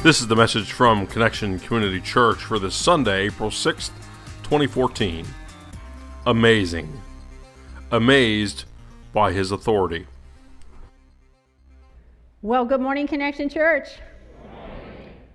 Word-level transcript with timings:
This 0.00 0.20
is 0.20 0.28
the 0.28 0.36
message 0.36 0.70
from 0.70 1.08
Connection 1.08 1.58
Community 1.58 2.00
Church 2.00 2.38
for 2.38 2.60
this 2.60 2.76
Sunday, 2.76 3.26
April 3.26 3.50
6th, 3.50 3.90
2014. 4.44 5.26
Amazing. 6.24 7.02
Amazed 7.90 8.64
by 9.12 9.32
his 9.32 9.50
authority. 9.50 10.06
Well, 12.42 12.64
good 12.64 12.80
morning, 12.80 13.08
Connection 13.08 13.48
Church. 13.48 13.88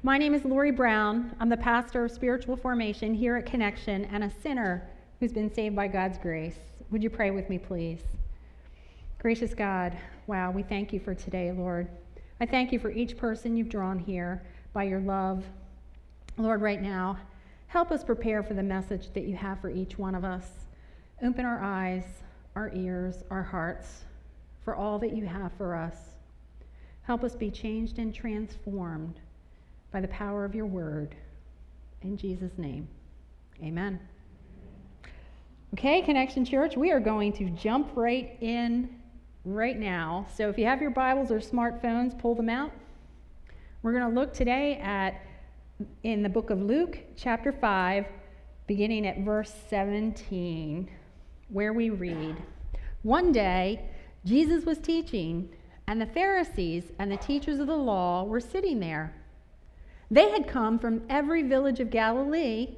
My 0.02 0.18
name 0.18 0.34
is 0.34 0.46
Lori 0.46 0.72
Brown. 0.72 1.36
I'm 1.42 1.50
the 1.50 1.58
pastor 1.58 2.06
of 2.06 2.12
spiritual 2.12 2.56
formation 2.56 3.14
here 3.14 3.36
at 3.36 3.46
Connection 3.46 4.06
and 4.06 4.24
a 4.24 4.32
sinner 4.42 4.90
who's 5.20 5.34
been 5.34 5.54
saved 5.54 5.76
by 5.76 5.90
God's 5.90 6.18
grace. 6.18 6.58
Would 6.90 7.04
you 7.04 7.10
pray 7.10 7.32
with 7.32 7.50
me, 7.50 7.58
please? 7.58 8.00
Gracious 9.20 9.54
God, 9.54 9.98
wow, 10.26 10.52
we 10.52 10.64
thank 10.64 10.94
you 10.94 11.02
for 11.02 11.14
today, 11.14 11.52
Lord. 11.52 11.90
I 12.40 12.46
thank 12.46 12.72
you 12.72 12.80
for 12.80 12.92
each 12.92 13.18
person 13.18 13.58
you've 13.58 13.68
drawn 13.70 14.00
here 14.00 14.42
by 14.74 14.84
your 14.84 15.00
love. 15.00 15.46
Lord, 16.38 16.62
right 16.62 16.82
now, 16.82 17.18
help 17.68 17.92
us 17.92 18.04
prepare 18.04 18.44
for 18.44 18.56
the 18.56 18.64
message 18.64 19.14
that 19.14 19.24
you 19.24 19.36
have 19.36 19.62
for 19.62 19.70
each 19.70 19.98
one 19.98 20.16
of 20.16 20.26
us. 20.26 20.48
Open 21.22 21.46
our 21.46 21.62
eyes, 21.62 22.04
our 22.56 22.72
ears, 22.74 23.24
our 23.30 23.44
hearts 23.44 24.04
for 24.64 24.76
all 24.76 25.00
that 25.00 25.16
you 25.16 25.26
have 25.26 25.52
for 25.54 25.76
us. 25.76 25.96
Help 27.04 27.24
us 27.24 27.36
be 27.36 27.52
changed 27.52 28.00
and 28.00 28.14
transformed 28.14 29.20
by 29.92 30.02
the 30.02 30.08
power 30.08 30.46
of 30.46 30.56
your 30.56 30.66
word. 30.66 31.16
In 32.02 32.18
Jesus' 32.18 32.58
name, 32.58 32.88
amen. 33.62 34.00
Okay, 35.74 36.02
Connection 36.02 36.46
Church, 36.46 36.78
we 36.78 36.92
are 36.92 37.00
going 37.00 37.34
to 37.34 37.50
jump 37.50 37.92
right 37.96 38.38
in 38.42 38.90
right 39.44 39.78
now. 39.78 40.26
So 40.36 40.50
if 40.50 40.58
you 40.58 40.66
have 40.66 40.82
your 40.82 40.92
Bibles 40.92 41.32
or 41.32 41.40
smartphones, 41.40 42.18
pull 42.18 42.36
them 42.36 42.50
out. 42.50 42.72
We're 43.84 43.92
going 43.92 44.14
to 44.14 44.18
look 44.18 44.34
today 44.34 44.78
at 44.78 45.20
in 46.04 46.24
the 46.24 46.30
book 46.30 46.52
of 46.52 46.62
Luke, 46.62 47.00
chapter 47.18 47.52
5, 47.52 48.06
beginning 48.66 49.06
at 49.06 49.26
verse 49.26 49.54
17, 49.70 50.90
where 51.50 51.74
we 51.74 51.90
read 51.90 52.38
One 53.02 53.34
day, 53.34 53.90
Jesus 54.24 54.64
was 54.64 54.78
teaching, 54.78 55.50
and 55.86 56.00
the 56.00 56.06
Pharisees 56.06 56.94
and 56.98 57.12
the 57.12 57.18
teachers 57.18 57.60
of 57.60 57.68
the 57.68 57.76
law 57.76 58.24
were 58.24 58.40
sitting 58.40 58.80
there. 58.80 59.14
They 60.10 60.30
had 60.30 60.48
come 60.48 60.80
from 60.80 61.02
every 61.10 61.44
village 61.44 61.82
of 61.82 61.90
Galilee 61.90 62.78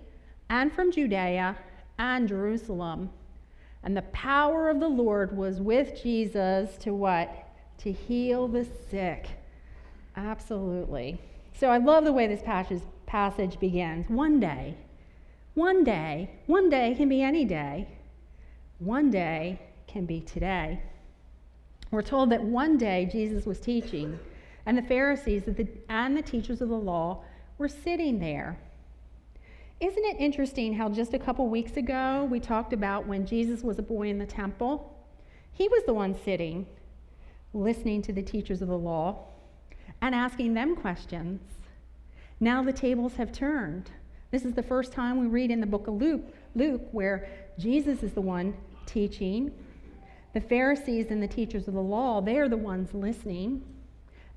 and 0.49 0.73
from 0.73 0.91
Judea 0.91 1.55
and 1.99 2.27
Jerusalem. 2.27 3.11
And 3.83 3.95
the 3.95 4.01
power 4.01 4.69
of 4.69 4.79
the 4.79 4.87
Lord 4.87 5.37
was 5.37 5.61
with 5.61 6.01
Jesus 6.01 6.77
to 6.77 6.95
what? 6.95 7.47
To 7.81 7.91
heal 7.91 8.47
the 8.47 8.65
sick. 8.89 9.27
Absolutely. 10.17 11.19
So 11.53 11.69
I 11.69 11.77
love 11.77 12.03
the 12.03 12.13
way 12.13 12.27
this 12.27 12.41
passage, 12.41 12.81
passage 13.05 13.59
begins. 13.59 14.09
One 14.09 14.39
day, 14.39 14.75
one 15.53 15.83
day, 15.83 16.31
one 16.47 16.69
day 16.69 16.95
can 16.95 17.09
be 17.09 17.21
any 17.21 17.45
day. 17.45 17.87
One 18.79 19.09
day 19.09 19.59
can 19.87 20.05
be 20.05 20.21
today. 20.21 20.81
We're 21.91 22.01
told 22.01 22.29
that 22.31 22.43
one 22.43 22.77
day 22.77 23.07
Jesus 23.09 23.45
was 23.45 23.59
teaching, 23.59 24.19
and 24.65 24.77
the 24.77 24.81
Pharisees 24.81 25.43
and 25.87 26.17
the 26.17 26.21
teachers 26.21 26.61
of 26.61 26.69
the 26.69 26.75
law 26.75 27.23
were 27.57 27.69
sitting 27.69 28.19
there. 28.19 28.59
Isn't 29.79 30.03
it 30.05 30.17
interesting 30.19 30.73
how 30.73 30.89
just 30.89 31.13
a 31.13 31.19
couple 31.19 31.47
weeks 31.47 31.77
ago 31.77 32.27
we 32.29 32.39
talked 32.39 32.73
about 32.73 33.07
when 33.07 33.25
Jesus 33.25 33.61
was 33.61 33.79
a 33.79 33.83
boy 33.83 34.09
in 34.09 34.19
the 34.19 34.25
temple? 34.25 34.93
He 35.51 35.67
was 35.69 35.83
the 35.85 35.93
one 35.93 36.13
sitting, 36.13 36.65
listening 37.53 38.01
to 38.03 38.13
the 38.13 38.21
teachers 38.21 38.61
of 38.61 38.67
the 38.67 38.77
law 38.77 39.25
and 40.05 40.13
asking 40.13 40.53
them 40.53 40.75
questions. 40.75 41.41
Now 42.39 42.61
the 42.61 42.71
tables 42.71 43.15
have 43.15 43.31
turned. 43.31 43.89
This 44.29 44.45
is 44.45 44.53
the 44.53 44.61
first 44.61 44.91
time 44.91 45.19
we 45.19 45.25
read 45.25 45.49
in 45.49 45.59
the 45.59 45.65
book 45.65 45.87
of 45.87 45.95
Luke, 45.95 46.21
Luke 46.53 46.83
where 46.91 47.27
Jesus 47.57 48.03
is 48.03 48.13
the 48.13 48.21
one 48.21 48.55
teaching. 48.85 49.51
The 50.33 50.41
Pharisees 50.41 51.07
and 51.09 51.23
the 51.23 51.27
teachers 51.27 51.67
of 51.67 51.73
the 51.73 51.81
law, 51.81 52.21
they 52.21 52.37
are 52.37 52.47
the 52.47 52.55
ones 52.55 52.93
listening 52.93 53.63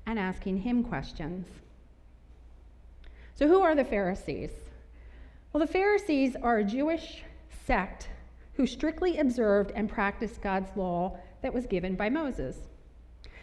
and 0.07 0.17
asking 0.17 0.57
him 0.57 0.83
questions. 0.83 1.45
So, 3.35 3.47
who 3.47 3.61
are 3.61 3.75
the 3.75 3.85
Pharisees? 3.85 4.49
Well, 5.53 5.63
the 5.63 5.71
Pharisees 5.71 6.35
are 6.41 6.57
a 6.57 6.63
Jewish 6.63 7.21
sect 7.67 8.09
who 8.53 8.65
strictly 8.65 9.19
observed 9.19 9.71
and 9.75 9.87
practiced 9.87 10.41
God's 10.41 10.75
law 10.75 11.19
that 11.43 11.53
was 11.53 11.67
given 11.67 11.93
by 11.93 12.09
Moses. 12.09 12.57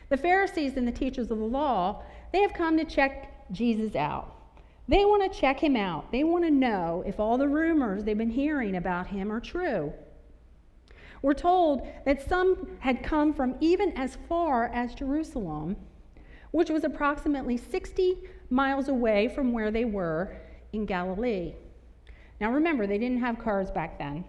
The 0.09 0.17
Pharisees 0.17 0.77
and 0.77 0.87
the 0.87 0.93
teachers 0.93 1.31
of 1.31 1.39
the 1.39 1.44
law, 1.44 2.03
they 2.33 2.41
have 2.41 2.53
come 2.53 2.77
to 2.77 2.84
check 2.84 3.50
Jesus 3.53 3.97
out. 3.97 4.33
They 4.89 5.05
want 5.05 5.31
to 5.31 5.39
check 5.39 5.59
him 5.59 5.77
out. 5.77 6.12
They 6.12 6.22
want 6.22 6.44
to 6.44 6.50
know 6.50 7.03
if 7.06 7.19
all 7.19 7.39
the 7.39 7.49
rumors 7.49 8.05
they've 8.05 8.16
been 8.16 8.31
hearing 8.31 8.77
about 8.77 9.09
him 9.09 9.33
are 9.33 9.41
true. 9.41 9.93
We're 11.22 11.34
told 11.34 11.89
that 12.05 12.28
some 12.28 12.69
had 12.78 13.03
come 13.03 13.34
from 13.34 13.56
even 13.61 13.93
as 13.97 14.16
far 14.28 14.66
as 14.66 14.95
Jerusalem, 14.95 15.77
which 16.53 16.71
was 16.71 16.84
approximately 16.84 17.56
60 17.56 18.19
miles 18.49 18.89
away 18.89 19.28
from 19.28 19.53
where 19.53 19.72
they 19.72 19.84
were 19.84 20.37
in 20.72 20.87
Galilee. 20.87 21.55
Now 22.41 22.53
remember, 22.53 22.87
they 22.87 22.99
didn't 22.99 23.21
have 23.21 23.39
cars 23.39 23.71
back 23.72 23.99
then. 23.99 24.25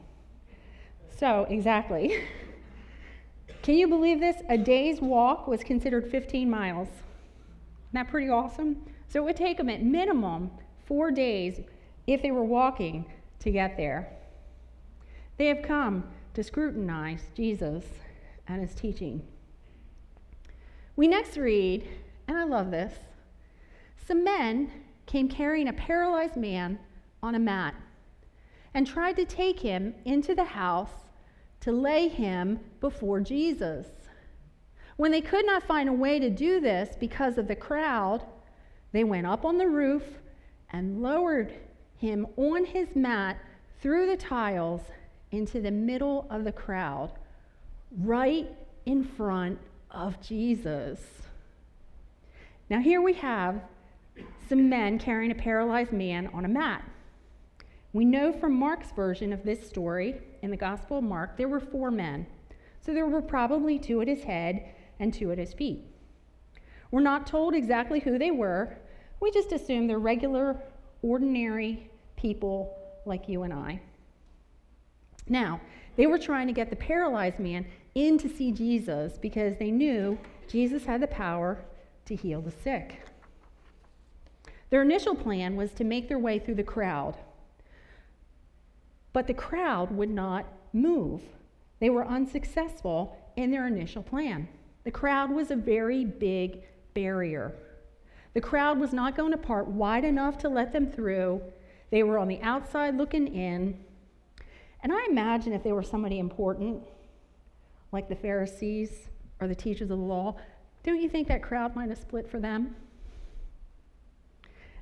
So, 1.17 1.45
exactly. 1.49 2.23
Can 3.61 3.75
you 3.75 3.87
believe 3.87 4.19
this? 4.19 4.41
A 4.49 4.57
day's 4.57 5.01
walk 5.01 5.47
was 5.47 5.63
considered 5.63 6.09
15 6.09 6.49
miles. 6.49 6.87
Isn't 6.87 7.93
that 7.93 8.07
pretty 8.07 8.29
awesome? 8.29 8.83
So 9.09 9.21
it 9.21 9.25
would 9.25 9.35
take 9.35 9.57
them 9.57 9.69
at 9.69 9.83
minimum 9.83 10.51
four 10.85 11.11
days 11.11 11.61
if 12.05 12.21
they 12.21 12.31
were 12.31 12.43
walking 12.43 13.05
to 13.39 13.51
get 13.51 13.77
there. 13.77 14.11
They 15.37 15.47
have 15.47 15.61
come 15.61 16.05
to 16.33 16.43
scrutinize 16.43 17.23
Jesus 17.35 17.83
and 18.47 18.61
his 18.61 18.73
teaching. 18.73 19.21
We 20.95 21.07
next 21.07 21.37
read, 21.37 21.87
and 22.27 22.37
I 22.37 22.43
love 22.43 22.71
this 22.71 22.93
some 24.07 24.23
men 24.23 24.71
came 25.05 25.27
carrying 25.27 25.67
a 25.67 25.73
paralyzed 25.73 26.37
man 26.37 26.79
on 27.21 27.35
a 27.35 27.39
mat 27.39 27.75
and 28.73 28.87
tried 28.87 29.17
to 29.17 29.25
take 29.25 29.59
him 29.59 29.93
into 30.05 30.33
the 30.33 30.45
house 30.45 31.06
to 31.61 31.71
lay 31.71 32.07
him 32.07 32.59
before 32.79 33.19
Jesus. 33.19 33.87
When 34.95 35.11
they 35.11 35.21
could 35.21 35.45
not 35.45 35.63
find 35.63 35.89
a 35.89 35.93
way 35.93 36.19
to 36.19 36.29
do 36.29 36.59
this 36.59 36.95
because 36.99 37.37
of 37.37 37.47
the 37.47 37.55
crowd, 37.55 38.25
they 38.91 39.03
went 39.03 39.27
up 39.27 39.45
on 39.45 39.57
the 39.57 39.67
roof 39.67 40.03
and 40.71 41.01
lowered 41.01 41.53
him 41.97 42.27
on 42.35 42.65
his 42.65 42.95
mat 42.95 43.37
through 43.81 44.07
the 44.07 44.17
tiles 44.17 44.81
into 45.31 45.61
the 45.61 45.71
middle 45.71 46.25
of 46.29 46.43
the 46.43 46.51
crowd, 46.51 47.11
right 47.99 48.49
in 48.85 49.03
front 49.03 49.59
of 49.91 50.19
Jesus. 50.21 50.99
Now, 52.69 52.79
here 52.79 53.01
we 53.01 53.13
have 53.13 53.61
some 54.49 54.69
men 54.69 54.99
carrying 54.99 55.31
a 55.31 55.35
paralyzed 55.35 55.91
man 55.91 56.27
on 56.33 56.45
a 56.45 56.49
mat. 56.49 56.83
We 57.93 58.05
know 58.05 58.31
from 58.33 58.53
Mark's 58.53 58.91
version 58.91 59.31
of 59.31 59.43
this 59.43 59.67
story 59.67 60.21
in 60.41 60.51
the 60.51 60.57
Gospel 60.57 60.97
of 60.97 61.03
Mark, 61.03 61.37
there 61.37 61.47
were 61.47 61.59
four 61.59 61.89
men. 61.89 62.27
So 62.81 62.93
there 62.93 63.07
were 63.07 63.21
probably 63.21 63.79
two 63.79 64.01
at 64.01 64.07
his 64.07 64.23
head 64.23 64.63
and 64.99 65.13
two 65.13 65.31
at 65.31 65.37
his 65.37 65.53
feet. 65.53 65.83
We're 66.91 67.01
not 67.01 67.27
told 67.27 67.53
exactly 67.53 67.99
who 67.99 68.17
they 68.17 68.31
were. 68.31 68.77
We 69.19 69.31
just 69.31 69.51
assume 69.51 69.87
they're 69.87 69.99
regular, 69.99 70.61
ordinary 71.01 71.89
people 72.15 72.77
like 73.05 73.27
you 73.27 73.43
and 73.43 73.53
I. 73.53 73.81
Now, 75.27 75.59
they 75.95 76.07
were 76.07 76.19
trying 76.19 76.47
to 76.47 76.53
get 76.53 76.69
the 76.69 76.75
paralyzed 76.75 77.39
man 77.39 77.65
in 77.95 78.17
to 78.19 78.29
see 78.29 78.51
Jesus 78.51 79.17
because 79.17 79.57
they 79.57 79.71
knew 79.71 80.17
Jesus 80.47 80.85
had 80.85 81.01
the 81.01 81.07
power 81.07 81.65
to 82.05 82.15
heal 82.15 82.41
the 82.41 82.51
sick. 82.51 83.01
Their 84.69 84.81
initial 84.81 85.15
plan 85.15 85.55
was 85.55 85.71
to 85.73 85.83
make 85.83 86.07
their 86.07 86.19
way 86.19 86.39
through 86.39 86.55
the 86.55 86.63
crowd 86.63 87.17
but 89.17 89.25
the 89.25 89.33
crowd 89.33 89.89
would 89.89 90.11
not 90.11 90.45
move. 90.73 91.23
They 91.79 91.89
were 91.89 92.05
unsuccessful 92.05 93.17
in 93.35 93.49
their 93.49 93.65
initial 93.65 94.03
plan. 94.03 94.47
The 94.83 94.91
crowd 94.91 95.31
was 95.31 95.49
a 95.49 95.55
very 95.55 96.05
big 96.05 96.61
barrier. 96.93 97.55
The 98.35 98.41
crowd 98.41 98.79
was 98.79 98.93
not 98.93 99.17
going 99.17 99.31
to 99.31 99.37
part 99.39 99.69
wide 99.69 100.05
enough 100.05 100.37
to 100.37 100.49
let 100.49 100.71
them 100.71 100.91
through. 100.91 101.41
They 101.89 102.03
were 102.03 102.19
on 102.19 102.27
the 102.27 102.39
outside 102.43 102.95
looking 102.95 103.25
in. 103.33 103.83
And 104.83 104.93
I 104.93 105.07
imagine 105.09 105.51
if 105.51 105.63
they 105.63 105.71
were 105.71 105.81
somebody 105.81 106.19
important, 106.19 106.83
like 107.91 108.09
the 108.09 108.15
Pharisees 108.15 109.09
or 109.41 109.47
the 109.47 109.55
teachers 109.55 109.89
of 109.89 109.89
the 109.89 109.95
law, 109.95 110.35
don't 110.83 111.01
you 111.01 111.09
think 111.09 111.27
that 111.29 111.41
crowd 111.41 111.75
might 111.75 111.89
have 111.89 111.97
split 111.97 112.29
for 112.29 112.39
them? 112.39 112.75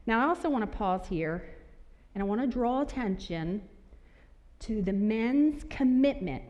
Now, 0.06 0.26
I 0.26 0.28
also 0.28 0.50
want 0.50 0.70
to 0.70 0.78
pause 0.78 1.08
here 1.08 1.46
and 2.14 2.22
I 2.22 2.26
want 2.26 2.42
to 2.42 2.48
draw 2.48 2.82
attention 2.82 3.62
to 4.60 4.82
the 4.82 4.94
men's 4.94 5.64
commitment. 5.70 6.44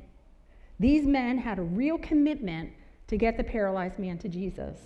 These 0.79 1.05
men 1.05 1.37
had 1.37 1.59
a 1.59 1.63
real 1.63 1.97
commitment 1.97 2.71
to 3.07 3.17
get 3.17 3.37
the 3.37 3.43
paralyzed 3.43 3.99
man 3.99 4.17
to 4.19 4.27
Jesus. 4.27 4.79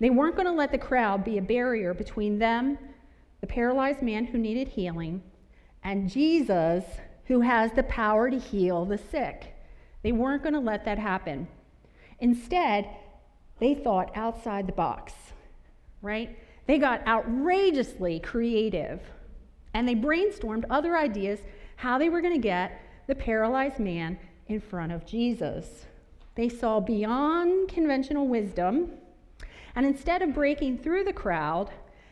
They 0.00 0.10
weren't 0.10 0.36
going 0.36 0.46
to 0.46 0.52
let 0.52 0.72
the 0.72 0.78
crowd 0.78 1.24
be 1.24 1.38
a 1.38 1.42
barrier 1.42 1.94
between 1.94 2.38
them, 2.38 2.78
the 3.40 3.46
paralyzed 3.46 4.02
man 4.02 4.24
who 4.24 4.38
needed 4.38 4.68
healing, 4.68 5.22
and 5.82 6.08
Jesus, 6.08 6.84
who 7.26 7.40
has 7.40 7.72
the 7.72 7.82
power 7.84 8.30
to 8.30 8.38
heal 8.38 8.84
the 8.84 8.98
sick. 8.98 9.54
They 10.02 10.12
weren't 10.12 10.42
going 10.42 10.54
to 10.54 10.60
let 10.60 10.84
that 10.84 10.98
happen. 10.98 11.48
Instead, 12.20 12.88
they 13.58 13.74
thought 13.74 14.10
outside 14.16 14.66
the 14.66 14.72
box, 14.72 15.12
right? 16.02 16.38
They 16.66 16.78
got 16.78 17.06
outrageously 17.06 18.20
creative 18.20 19.00
and 19.74 19.86
they 19.86 19.94
brainstormed 19.94 20.64
other 20.70 20.96
ideas 20.96 21.40
how 21.76 21.98
they 21.98 22.08
were 22.08 22.20
going 22.20 22.34
to 22.34 22.40
get 22.40 22.80
the 23.06 23.14
paralyzed 23.14 23.78
man 23.78 24.18
in 24.46 24.60
front 24.60 24.92
of 24.92 25.04
Jesus. 25.04 25.86
They 26.36 26.48
saw 26.48 26.80
beyond 26.80 27.68
conventional 27.68 28.26
wisdom, 28.26 28.92
and 29.76 29.84
instead 29.84 30.22
of 30.22 30.34
breaking 30.34 30.78
through 30.78 31.04
the 31.04 31.12
crowd, 31.12 31.70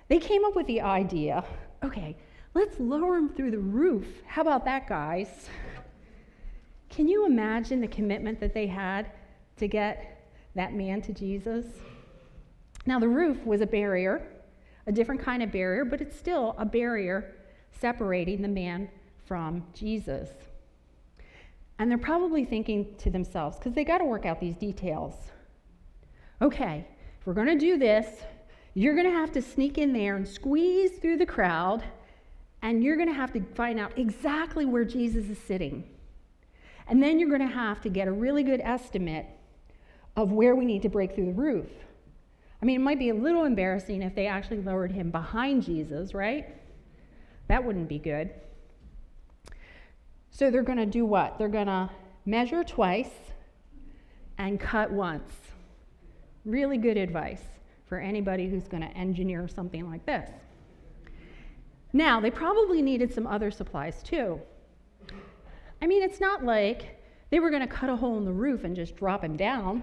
they 0.09 0.19
came 0.19 0.45
up 0.45 0.55
with 0.55 0.67
the 0.67 0.81
idea 0.81 1.45
okay, 1.85 2.17
let's 2.55 2.79
lower 2.79 3.17
him 3.17 3.29
through 3.29 3.51
the 3.51 3.59
roof. 3.59 4.07
How 4.25 4.43
about 4.43 4.65
that, 4.67 4.89
guys? 4.89 5.49
Can 6.91 7.09
you 7.09 7.27
imagine 7.27 7.81
the 7.81 7.89
commitment 7.89 8.39
that 8.39 8.55
they 8.55 8.69
had 8.69 9.11
to 9.57 9.67
get 9.67 10.31
that 10.55 10.73
man 10.73 11.03
to 11.03 11.13
Jesus? 11.13 11.67
Now, 12.87 13.01
the 13.01 13.09
roof 13.09 13.45
was 13.45 13.63
a 13.63 13.67
barrier, 13.67 14.23
a 14.87 14.93
different 14.93 15.23
kind 15.23 15.43
of 15.43 15.51
barrier, 15.51 15.85
but 15.85 16.01
it's 16.01 16.17
still 16.17 16.55
a 16.57 16.65
barrier 16.65 17.35
separating 17.81 18.43
the 18.43 18.49
man 18.49 18.89
from 19.25 19.65
Jesus. 19.75 20.31
And 21.79 21.91
they're 21.91 21.99
probably 21.99 22.45
thinking 22.45 22.95
to 22.99 23.11
themselves, 23.11 23.59
because 23.59 23.73
they 23.73 23.85
got 23.85 23.99
to 23.99 24.05
work 24.05 24.27
out 24.27 24.41
these 24.41 24.57
details. 24.57 25.15
Okay, 26.41 26.87
if 27.21 27.27
we're 27.27 27.35
going 27.35 27.47
to 27.47 27.59
do 27.59 27.79
this, 27.79 28.07
you're 28.75 28.95
going 28.95 29.07
to 29.07 29.13
have 29.13 29.33
to 29.33 29.43
sneak 29.43 29.79
in 29.79 29.93
there 29.93 30.17
and 30.17 30.27
squeeze 30.27 30.93
through 30.99 31.17
the 31.17 31.27
crowd, 31.27 31.83
and 32.63 32.83
you're 32.83 32.97
going 32.97 33.09
to 33.09 33.15
have 33.15 33.33
to 33.33 33.43
find 33.55 33.81
out 33.81 33.99
exactly 33.99 34.65
where 34.65 34.85
Jesus 34.85 35.29
is 35.29 35.39
sitting. 35.39 35.85
And 36.89 37.03
then 37.03 37.19
you're 37.19 37.29
going 37.29 37.49
to 37.49 37.55
have 37.55 37.81
to 37.83 37.89
get 37.89 38.09
a 38.09 38.13
really 38.13 38.43
good 38.43 38.61
estimate 38.61 39.27
of 40.17 40.31
where 40.33 40.55
we 40.55 40.65
need 40.65 40.83
to 40.83 40.89
break 40.89 41.15
through 41.15 41.27
the 41.27 41.33
roof. 41.33 41.69
I 42.61 42.65
mean, 42.65 42.81
it 42.81 42.85
might 42.85 42.99
be 42.99 43.09
a 43.09 43.15
little 43.15 43.45
embarrassing 43.45 44.03
if 44.03 44.15
they 44.15 44.27
actually 44.27 44.61
lowered 44.61 44.93
him 44.93 45.11
behind 45.11 45.65
Jesus, 45.65 46.15
right? 46.15 46.47
That 47.49 47.65
wouldn't 47.65 47.89
be 47.89 47.99
good. 47.99 48.31
So 50.31 50.51
they're 50.51 50.63
going 50.63 50.79
to 50.79 50.87
do 50.87 51.05
what? 51.05 51.39
They're 51.39 51.49
going 51.49 51.67
to 51.67 51.91
measure 52.25 52.65
twice 52.65 53.11
and 54.39 54.59
cut 54.59 54.91
once. 54.91 55.33
Really 56.45 56.79
good 56.79 56.97
advice 56.97 57.43
for 57.87 57.99
anybody 57.99 58.49
who's 58.49 58.67
going 58.67 58.83
to 58.83 58.97
engineer 58.97 59.47
something 59.47 59.89
like 59.89 60.07
this. 60.07 60.31
Now, 61.93 62.21
they 62.21 62.31
probably 62.31 62.81
needed 62.81 63.13
some 63.13 63.27
other 63.27 63.51
supplies 63.51 64.03
too. 64.03 64.41
I 65.83 65.87
mean, 65.87 66.03
it's 66.03 66.21
not 66.21 66.45
like 66.45 66.99
they 67.31 67.41
were 67.41 67.51
going 67.51 67.63
to 67.63 67.69
cut 67.69 67.91
a 67.91 67.97
hole 67.97 68.17
in 68.17 68.25
the 68.25 68.33
roof 68.33 68.65
and 68.65 68.75
just 68.75 68.97
drop 68.97 69.23
him 69.23 69.37
down. 69.37 69.83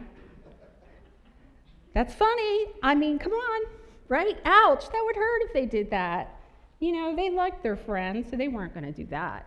That's 1.94 2.13
funny. 2.13 2.67
I 2.81 2.95
mean, 2.95 3.19
come 3.19 3.33
on, 3.33 3.62
right? 4.07 4.38
Ouch, 4.45 4.89
that 4.89 5.01
would 5.05 5.15
hurt 5.15 5.41
if 5.44 5.53
they 5.53 5.65
did 5.65 5.91
that. 5.91 6.38
You 6.79 6.93
know, 6.93 7.15
they 7.15 7.29
liked 7.29 7.61
their 7.61 7.75
friend, 7.75 8.25
so 8.29 8.37
they 8.37 8.47
weren't 8.47 8.73
going 8.73 8.85
to 8.85 8.91
do 8.91 9.05
that. 9.07 9.45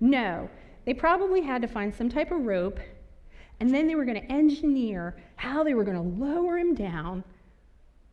No, 0.00 0.48
they 0.84 0.94
probably 0.94 1.42
had 1.42 1.60
to 1.62 1.68
find 1.68 1.94
some 1.94 2.08
type 2.08 2.30
of 2.30 2.46
rope, 2.46 2.78
and 3.60 3.74
then 3.74 3.86
they 3.86 3.96
were 3.96 4.04
going 4.04 4.20
to 4.20 4.32
engineer 4.32 5.16
how 5.36 5.64
they 5.64 5.74
were 5.74 5.84
going 5.84 5.96
to 5.96 6.24
lower 6.24 6.56
him 6.56 6.74
down 6.74 7.24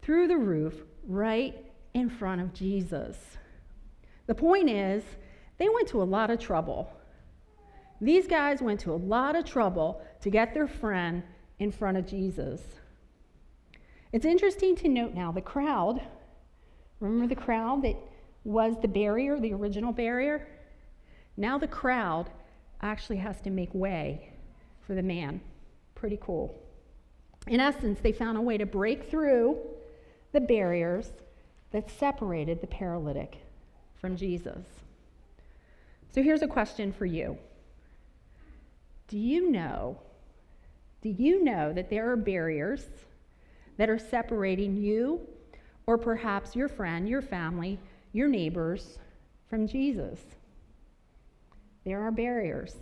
through 0.02 0.28
the 0.28 0.38
roof 0.38 0.82
right 1.08 1.56
in 1.94 2.10
front 2.10 2.42
of 2.42 2.54
Jesus. 2.54 3.18
The 4.28 4.36
point 4.36 4.70
is, 4.70 5.04
they 5.58 5.70
went 5.70 5.88
to 5.90 6.02
a 6.02 6.04
lot 6.04 6.32
of 6.32 6.40
trouble. 6.40 6.92
These 8.02 8.28
guys 8.28 8.62
went 8.62 8.80
to 8.82 8.92
a 8.92 8.96
lot 8.96 9.36
of 9.36 9.46
trouble 9.46 10.02
to 10.22 10.30
get 10.30 10.54
their 10.54 10.68
friend 10.68 11.24
in 11.60 11.72
front 11.72 11.98
of 11.98 12.06
Jesus. 12.06 12.62
It's 14.12 14.26
interesting 14.26 14.76
to 14.78 14.90
note 14.90 15.14
now 15.14 15.32
the 15.32 15.42
crowd 15.42 16.02
Remember 17.06 17.34
the 17.34 17.40
crowd 17.40 17.84
that 17.84 17.96
was 18.44 18.76
the 18.82 18.88
barrier, 18.88 19.40
the 19.40 19.54
original 19.54 19.92
barrier? 19.92 20.48
Now 21.38 21.58
the 21.58 21.68
crowd 21.68 22.30
actually 22.82 23.18
has 23.18 23.42
to 23.42 23.50
make 23.50 23.74
way 23.74 24.32
for 24.86 24.96
the 24.96 25.04
man. 25.04 25.42
Pretty 25.94 26.18
cool. 26.22 26.60
In 27.48 27.60
essence, 27.60 28.00
they 28.02 28.12
found 28.12 28.38
a 28.38 28.42
way 28.42 28.58
to 28.58 28.66
break 28.66 29.10
through 29.10 29.58
the 30.32 30.42
barriers 30.42 31.12
that 31.72 31.90
separated 31.90 32.62
the 32.62 32.68
paralytic 32.68 33.38
from 33.96 34.18
Jesus. 34.18 34.66
So 36.12 36.24
here's 36.24 36.42
a 36.42 36.48
question 36.48 36.92
for 36.92 37.06
you 37.06 37.38
Do 39.08 39.18
you 39.18 39.52
know? 39.52 40.00
Do 41.02 41.10
you 41.10 41.44
know 41.44 41.72
that 41.74 41.90
there 41.90 42.12
are 42.12 42.16
barriers 42.16 42.86
that 43.78 43.90
are 43.90 44.00
separating 44.00 44.76
you 44.76 45.28
or 45.88 45.98
perhaps 45.98 46.56
your 46.56 46.68
friend, 46.68 47.08
your 47.08 47.22
family, 47.22 47.80
your 48.14 48.28
neighbors 48.28 49.00
from 49.50 49.68
Jesus. 49.68 50.20
There 51.84 52.02
are 52.02 52.12
barriers. 52.12 52.76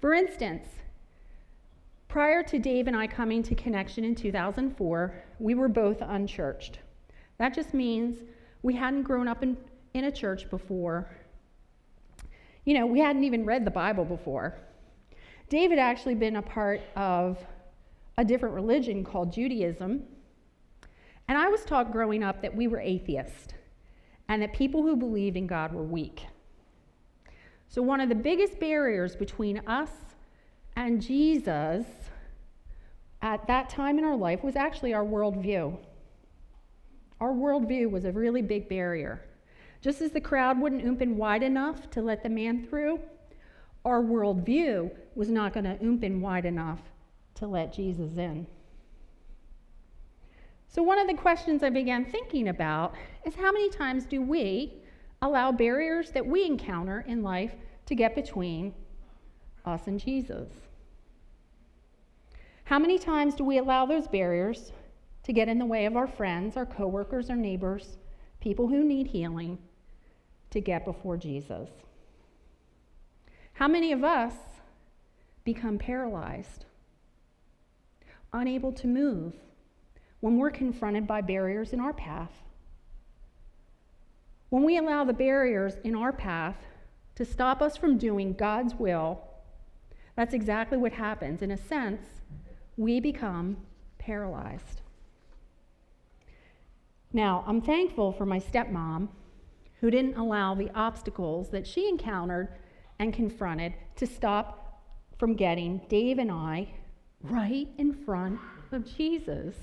For 0.00 0.14
instance, 0.14 0.66
prior 2.08 2.42
to 2.42 2.58
Dave 2.58 2.86
and 2.86 2.96
I 2.96 3.06
coming 3.06 3.42
to 3.44 3.54
Connection 3.54 4.04
in 4.04 4.14
2004, 4.14 5.14
we 5.38 5.54
were 5.54 5.68
both 5.68 6.02
unchurched. 6.02 6.78
That 7.38 7.54
just 7.54 7.72
means 7.72 8.18
we 8.62 8.74
hadn't 8.74 9.04
grown 9.04 9.28
up 9.28 9.42
in, 9.42 9.56
in 9.94 10.04
a 10.04 10.12
church 10.12 10.50
before. 10.50 11.08
You 12.64 12.74
know, 12.74 12.86
we 12.86 13.00
hadn't 13.00 13.24
even 13.24 13.46
read 13.46 13.64
the 13.64 13.70
Bible 13.70 14.04
before. 14.04 14.58
Dave 15.48 15.70
had 15.70 15.78
actually 15.78 16.14
been 16.14 16.36
a 16.36 16.42
part 16.42 16.80
of 16.96 17.38
a 18.18 18.24
different 18.24 18.54
religion 18.54 19.02
called 19.02 19.32
Judaism 19.32 20.04
and 21.30 21.38
I 21.38 21.46
was 21.46 21.64
taught 21.64 21.92
growing 21.92 22.24
up 22.24 22.42
that 22.42 22.56
we 22.56 22.66
were 22.66 22.80
atheists 22.80 23.54
and 24.28 24.42
that 24.42 24.52
people 24.52 24.82
who 24.82 24.96
believed 24.96 25.36
in 25.36 25.46
God 25.46 25.72
were 25.72 25.84
weak. 25.84 26.26
So, 27.68 27.82
one 27.82 28.00
of 28.00 28.08
the 28.08 28.16
biggest 28.16 28.58
barriers 28.58 29.14
between 29.14 29.58
us 29.68 29.92
and 30.74 31.00
Jesus 31.00 31.86
at 33.22 33.46
that 33.46 33.68
time 33.68 33.96
in 33.96 34.04
our 34.04 34.16
life 34.16 34.42
was 34.42 34.56
actually 34.56 34.92
our 34.92 35.04
worldview. 35.04 35.78
Our 37.20 37.32
worldview 37.32 37.88
was 37.92 38.06
a 38.06 38.10
really 38.10 38.42
big 38.42 38.68
barrier. 38.68 39.24
Just 39.80 40.00
as 40.00 40.10
the 40.10 40.20
crowd 40.20 40.60
wouldn't 40.60 40.84
open 40.84 41.16
wide 41.16 41.44
enough 41.44 41.88
to 41.90 42.02
let 42.02 42.24
the 42.24 42.28
man 42.28 42.66
through, 42.66 42.98
our 43.84 44.02
worldview 44.02 44.90
was 45.14 45.30
not 45.30 45.52
going 45.52 45.62
to 45.62 45.78
open 45.86 46.20
wide 46.20 46.44
enough 46.44 46.80
to 47.36 47.46
let 47.46 47.72
Jesus 47.72 48.16
in. 48.16 48.48
So, 50.72 50.84
one 50.84 51.00
of 51.00 51.08
the 51.08 51.14
questions 51.14 51.64
I 51.64 51.70
began 51.70 52.04
thinking 52.04 52.46
about 52.46 52.94
is 53.26 53.34
how 53.34 53.50
many 53.50 53.70
times 53.70 54.06
do 54.06 54.22
we 54.22 54.74
allow 55.20 55.50
barriers 55.50 56.12
that 56.12 56.24
we 56.24 56.46
encounter 56.46 57.04
in 57.08 57.24
life 57.24 57.52
to 57.86 57.96
get 57.96 58.14
between 58.14 58.72
us 59.64 59.88
and 59.88 59.98
Jesus? 59.98 60.48
How 62.62 62.78
many 62.78 63.00
times 63.00 63.34
do 63.34 63.42
we 63.42 63.58
allow 63.58 63.84
those 63.84 64.06
barriers 64.06 64.70
to 65.24 65.32
get 65.32 65.48
in 65.48 65.58
the 65.58 65.66
way 65.66 65.86
of 65.86 65.96
our 65.96 66.06
friends, 66.06 66.56
our 66.56 66.66
coworkers, 66.66 67.30
our 67.30 67.36
neighbors, 67.36 67.96
people 68.38 68.68
who 68.68 68.84
need 68.84 69.08
healing 69.08 69.58
to 70.50 70.60
get 70.60 70.84
before 70.84 71.16
Jesus? 71.16 71.68
How 73.54 73.66
many 73.66 73.90
of 73.90 74.04
us 74.04 74.34
become 75.42 75.78
paralyzed, 75.78 76.64
unable 78.32 78.70
to 78.74 78.86
move? 78.86 79.34
When 80.20 80.36
we're 80.36 80.50
confronted 80.50 81.06
by 81.06 81.20
barriers 81.20 81.72
in 81.72 81.80
our 81.80 81.92
path. 81.92 82.32
When 84.50 84.64
we 84.64 84.76
allow 84.76 85.04
the 85.04 85.12
barriers 85.12 85.74
in 85.84 85.94
our 85.94 86.12
path 86.12 86.56
to 87.14 87.24
stop 87.24 87.62
us 87.62 87.76
from 87.76 87.98
doing 87.98 88.32
God's 88.32 88.74
will, 88.74 89.22
that's 90.16 90.34
exactly 90.34 90.76
what 90.76 90.92
happens. 90.92 91.40
In 91.42 91.50
a 91.50 91.56
sense, 91.56 92.02
we 92.76 93.00
become 93.00 93.56
paralyzed. 93.98 94.82
Now, 97.12 97.44
I'm 97.46 97.60
thankful 97.60 98.12
for 98.12 98.26
my 98.26 98.38
stepmom 98.38 99.08
who 99.80 99.90
didn't 99.90 100.16
allow 100.16 100.54
the 100.54 100.70
obstacles 100.74 101.50
that 101.50 101.66
she 101.66 101.88
encountered 101.88 102.48
and 102.98 103.14
confronted 103.14 103.74
to 103.96 104.06
stop 104.06 104.82
from 105.18 105.34
getting 105.34 105.80
Dave 105.88 106.18
and 106.18 106.30
I 106.30 106.68
right 107.22 107.68
in 107.78 107.92
front 107.92 108.38
of 108.72 108.84
Jesus. 108.96 109.54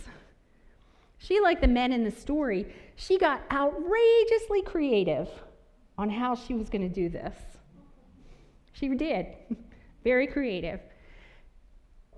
She, 1.17 1.39
like 1.39 1.61
the 1.61 1.67
men 1.67 1.91
in 1.91 2.03
the 2.03 2.11
story, 2.11 2.73
she 2.95 3.17
got 3.17 3.41
outrageously 3.51 4.61
creative 4.63 5.29
on 5.97 6.09
how 6.09 6.35
she 6.35 6.53
was 6.53 6.69
going 6.69 6.87
to 6.87 6.93
do 6.93 7.09
this. 7.09 7.35
She 8.73 8.87
did. 8.89 9.35
Very 10.03 10.27
creative. 10.27 10.79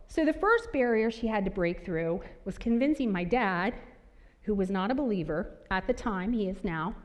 So 0.08 0.26
the 0.26 0.34
first 0.34 0.72
barrier 0.74 1.12
she 1.12 1.28
had 1.28 1.46
to 1.46 1.52
break 1.52 1.86
through 1.86 2.22
was 2.44 2.58
convincing 2.58 3.12
my 3.12 3.24
dad, 3.24 3.76
who 4.42 4.56
was 4.56 4.70
not 4.70 4.92
a 4.92 4.96
believer 4.96 5.58
at 5.72 5.88
the 5.88 5.94
time, 5.94 6.34
he 6.34 6.50
is 6.50 6.64
now. 6.64 6.96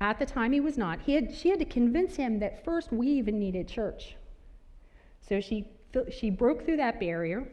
At 0.00 0.18
the 0.18 0.26
time, 0.26 0.52
he 0.52 0.60
was 0.60 0.78
not. 0.78 1.00
He 1.00 1.14
had, 1.14 1.34
she 1.34 1.50
had 1.50 1.58
to 1.58 1.64
convince 1.64 2.16
him 2.16 2.38
that 2.38 2.64
first 2.64 2.92
we 2.92 3.08
even 3.08 3.38
needed 3.38 3.68
church. 3.68 4.16
So 5.20 5.40
she, 5.40 5.68
she 6.10 6.30
broke 6.30 6.64
through 6.64 6.76
that 6.78 7.00
barrier. 7.00 7.48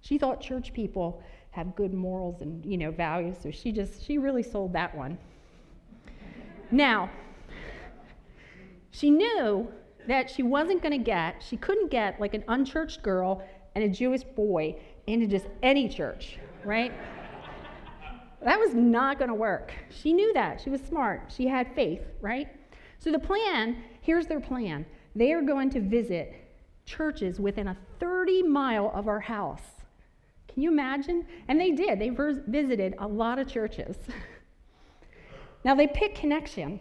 She 0.00 0.18
thought 0.18 0.40
church 0.40 0.72
people 0.72 1.22
have 1.54 1.76
good 1.76 1.94
morals 1.94 2.40
and 2.40 2.64
you 2.66 2.76
know 2.76 2.90
values, 2.90 3.36
so 3.40 3.50
she 3.50 3.70
just 3.70 4.04
she 4.04 4.18
really 4.18 4.42
sold 4.42 4.72
that 4.72 4.94
one. 4.94 5.16
now, 6.70 7.08
she 8.90 9.10
knew 9.10 9.68
that 10.08 10.28
she 10.28 10.42
wasn't 10.42 10.82
going 10.82 10.92
to 10.92 11.04
get, 11.04 11.42
she 11.42 11.56
couldn't 11.56 11.90
get 11.90 12.20
like 12.20 12.34
an 12.34 12.44
unchurched 12.48 13.02
girl 13.02 13.42
and 13.74 13.84
a 13.84 13.88
Jewish 13.88 14.22
boy 14.22 14.76
into 15.06 15.26
just 15.26 15.46
any 15.62 15.88
church, 15.88 16.38
right? 16.64 16.92
that 18.42 18.58
was 18.58 18.74
not 18.74 19.18
going 19.18 19.30
to 19.30 19.34
work. 19.34 19.72
She 19.88 20.12
knew 20.12 20.32
that. 20.34 20.60
She 20.60 20.68
was 20.68 20.82
smart. 20.82 21.32
She 21.34 21.46
had 21.46 21.74
faith, 21.74 22.02
right? 22.20 22.48
So 22.98 23.10
the 23.12 23.18
plan 23.18 23.82
here's 24.00 24.26
their 24.26 24.40
plan 24.40 24.84
they 25.16 25.32
are 25.32 25.42
going 25.42 25.70
to 25.70 25.80
visit 25.80 26.34
churches 26.84 27.38
within 27.38 27.68
a 27.68 27.76
30 28.00 28.42
mile 28.42 28.90
of 28.94 29.06
our 29.06 29.20
house. 29.20 29.62
Can 30.54 30.62
you 30.62 30.70
imagine? 30.70 31.26
And 31.48 31.60
they 31.60 31.72
did. 31.72 31.98
They 31.98 32.10
visited 32.10 32.94
a 32.98 33.06
lot 33.06 33.40
of 33.40 33.48
churches. 33.48 33.96
now 35.64 35.74
they 35.74 35.88
picked 35.88 36.16
connection. 36.16 36.78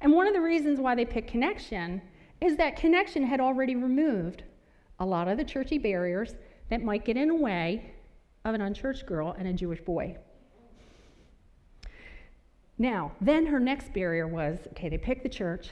And 0.00 0.12
one 0.12 0.26
of 0.26 0.32
the 0.32 0.40
reasons 0.40 0.80
why 0.80 0.94
they 0.94 1.04
picked 1.04 1.30
connection 1.30 2.00
is 2.40 2.56
that 2.56 2.76
connection 2.76 3.22
had 3.22 3.40
already 3.40 3.76
removed 3.76 4.44
a 4.98 5.04
lot 5.04 5.28
of 5.28 5.36
the 5.36 5.44
churchy 5.44 5.76
barriers 5.76 6.34
that 6.70 6.82
might 6.82 7.04
get 7.04 7.18
in 7.18 7.28
the 7.28 7.34
way 7.34 7.92
of 8.44 8.54
an 8.54 8.62
unchurched 8.62 9.04
girl 9.04 9.34
and 9.38 9.46
a 9.46 9.52
Jewish 9.52 9.80
boy. 9.82 10.16
Now, 12.78 13.12
then 13.20 13.44
her 13.46 13.60
next 13.60 13.92
barrier 13.92 14.26
was 14.26 14.58
okay, 14.70 14.88
they 14.88 14.98
picked 14.98 15.22
the 15.22 15.28
church. 15.28 15.70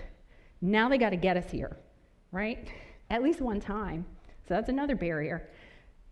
Now 0.61 0.88
they 0.88 0.99
got 0.99 1.11
to 1.11 1.16
get 1.16 1.37
us 1.37 1.50
here, 1.50 1.76
right? 2.33 2.68
At 3.09 3.23
least 3.23 3.40
one 3.40 3.61
time. 3.61 4.04
So 4.49 4.54
that's 4.54 4.68
another 4.68 4.97
barrier. 4.97 5.49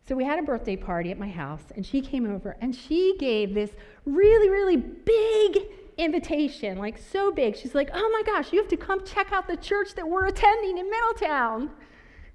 So 0.06 0.14
we 0.14 0.24
had 0.24 0.38
a 0.38 0.42
birthday 0.42 0.76
party 0.76 1.10
at 1.10 1.18
my 1.18 1.30
house, 1.30 1.62
and 1.74 1.84
she 1.84 2.02
came 2.02 2.30
over 2.30 2.56
and 2.60 2.76
she 2.76 3.16
gave 3.18 3.54
this 3.54 3.70
really, 4.04 4.50
really 4.50 4.76
big 4.76 5.62
invitation, 5.96 6.76
like 6.76 6.98
so 6.98 7.32
big. 7.32 7.56
She's 7.56 7.74
like, 7.74 7.88
oh 7.94 8.10
my 8.12 8.22
gosh, 8.30 8.52
you 8.52 8.60
have 8.60 8.68
to 8.68 8.76
come 8.76 9.02
check 9.06 9.32
out 9.32 9.46
the 9.48 9.56
church 9.56 9.94
that 9.94 10.06
we're 10.06 10.26
attending 10.26 10.76
in 10.76 10.90
Middletown, 10.90 11.70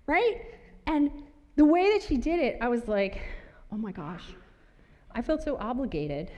right? 0.08 0.42
And 0.88 1.12
the 1.58 1.66
way 1.66 1.94
that 1.94 2.02
she 2.02 2.18
did 2.18 2.40
it, 2.40 2.58
I 2.60 2.70
was 2.70 2.88
like, 2.88 3.22
oh 3.72 3.78
my 3.78 3.92
gosh, 3.92 4.24
I 5.12 5.22
felt 5.22 5.44
so 5.44 5.56
obligated. 5.58 6.32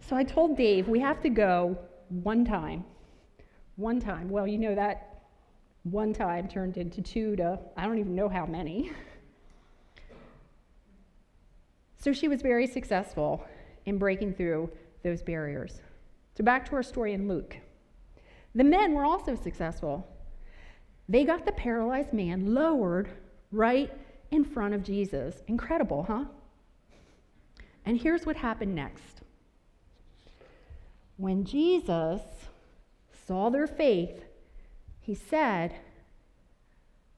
so 0.00 0.16
I 0.16 0.24
told 0.24 0.56
Dave, 0.56 0.88
we 0.88 0.98
have 0.98 1.20
to 1.22 1.28
go 1.28 1.78
one 2.08 2.44
time. 2.44 2.84
One 3.76 4.00
time. 4.00 4.30
Well, 4.30 4.48
you 4.48 4.58
know 4.58 4.74
that 4.74 5.15
one 5.90 6.12
time 6.12 6.48
turned 6.48 6.76
into 6.76 7.00
two 7.00 7.36
to 7.36 7.58
I 7.76 7.84
don't 7.84 7.98
even 7.98 8.14
know 8.14 8.28
how 8.28 8.46
many. 8.46 8.90
So 11.98 12.12
she 12.12 12.28
was 12.28 12.40
very 12.40 12.68
successful 12.68 13.44
in 13.84 13.98
breaking 13.98 14.34
through 14.34 14.70
those 15.02 15.24
barriers. 15.24 15.80
So 16.36 16.44
back 16.44 16.64
to 16.68 16.76
our 16.76 16.82
story 16.84 17.14
in 17.14 17.26
Luke. 17.26 17.56
The 18.54 18.62
men 18.62 18.92
were 18.92 19.04
also 19.04 19.34
successful. 19.34 20.06
They 21.08 21.24
got 21.24 21.44
the 21.44 21.50
paralyzed 21.50 22.12
man 22.12 22.54
lowered 22.54 23.08
right 23.50 23.92
in 24.30 24.44
front 24.44 24.74
of 24.74 24.84
Jesus. 24.84 25.42
Incredible, 25.48 26.04
huh? 26.04 26.26
And 27.84 28.00
here's 28.00 28.24
what 28.24 28.36
happened 28.36 28.76
next. 28.76 29.22
When 31.16 31.44
Jesus 31.44 32.20
saw 33.26 33.50
their 33.50 33.66
faith, 33.66 34.25
he 35.06 35.14
said, 35.14 35.72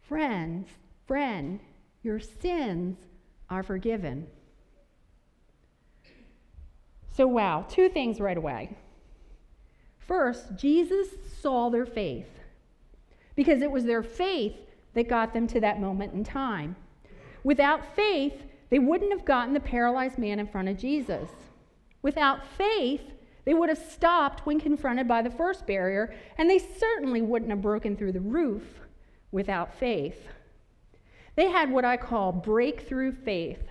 Friends, 0.03 0.69
friend, 1.07 1.59
your 2.03 2.21
sins 2.21 2.99
are 3.49 3.63
forgiven. 3.63 4.27
So, 7.11 7.27
wow, 7.27 7.65
two 7.67 7.89
things 7.89 8.21
right 8.21 8.37
away. 8.37 8.77
First, 9.97 10.55
Jesus 10.55 11.09
saw 11.41 11.71
their 11.71 11.87
faith 11.87 12.29
because 13.35 13.63
it 13.63 13.71
was 13.71 13.85
their 13.85 14.03
faith 14.03 14.57
that 14.93 15.09
got 15.09 15.33
them 15.33 15.47
to 15.47 15.61
that 15.61 15.81
moment 15.81 16.13
in 16.13 16.25
time. 16.25 16.77
Without 17.43 17.97
faith, 17.97 18.35
they 18.69 18.79
wouldn't 18.79 19.13
have 19.13 19.25
gotten 19.25 19.55
the 19.55 19.61
paralyzed 19.61 20.19
man 20.19 20.39
in 20.39 20.47
front 20.47 20.69
of 20.69 20.77
Jesus. 20.77 21.31
Without 22.03 22.47
faith, 22.47 23.01
they 23.49 23.55
would 23.55 23.71
have 23.71 23.79
stopped 23.79 24.45
when 24.45 24.61
confronted 24.61 25.09
by 25.09 25.23
the 25.23 25.31
first 25.31 25.67
barrier, 25.67 26.15
and 26.37 26.51
they 26.51 26.59
certainly 26.59 27.23
wouldn't 27.23 27.51
have 27.51 27.63
broken 27.63 27.97
through 27.97 28.13
the 28.13 28.21
roof 28.21 28.63
without 29.33 29.73
faith. 29.73 30.29
They 31.35 31.49
had 31.49 31.73
what 31.73 31.83
I 31.83 31.97
call 31.97 32.31
breakthrough 32.31 33.11
faith. 33.11 33.63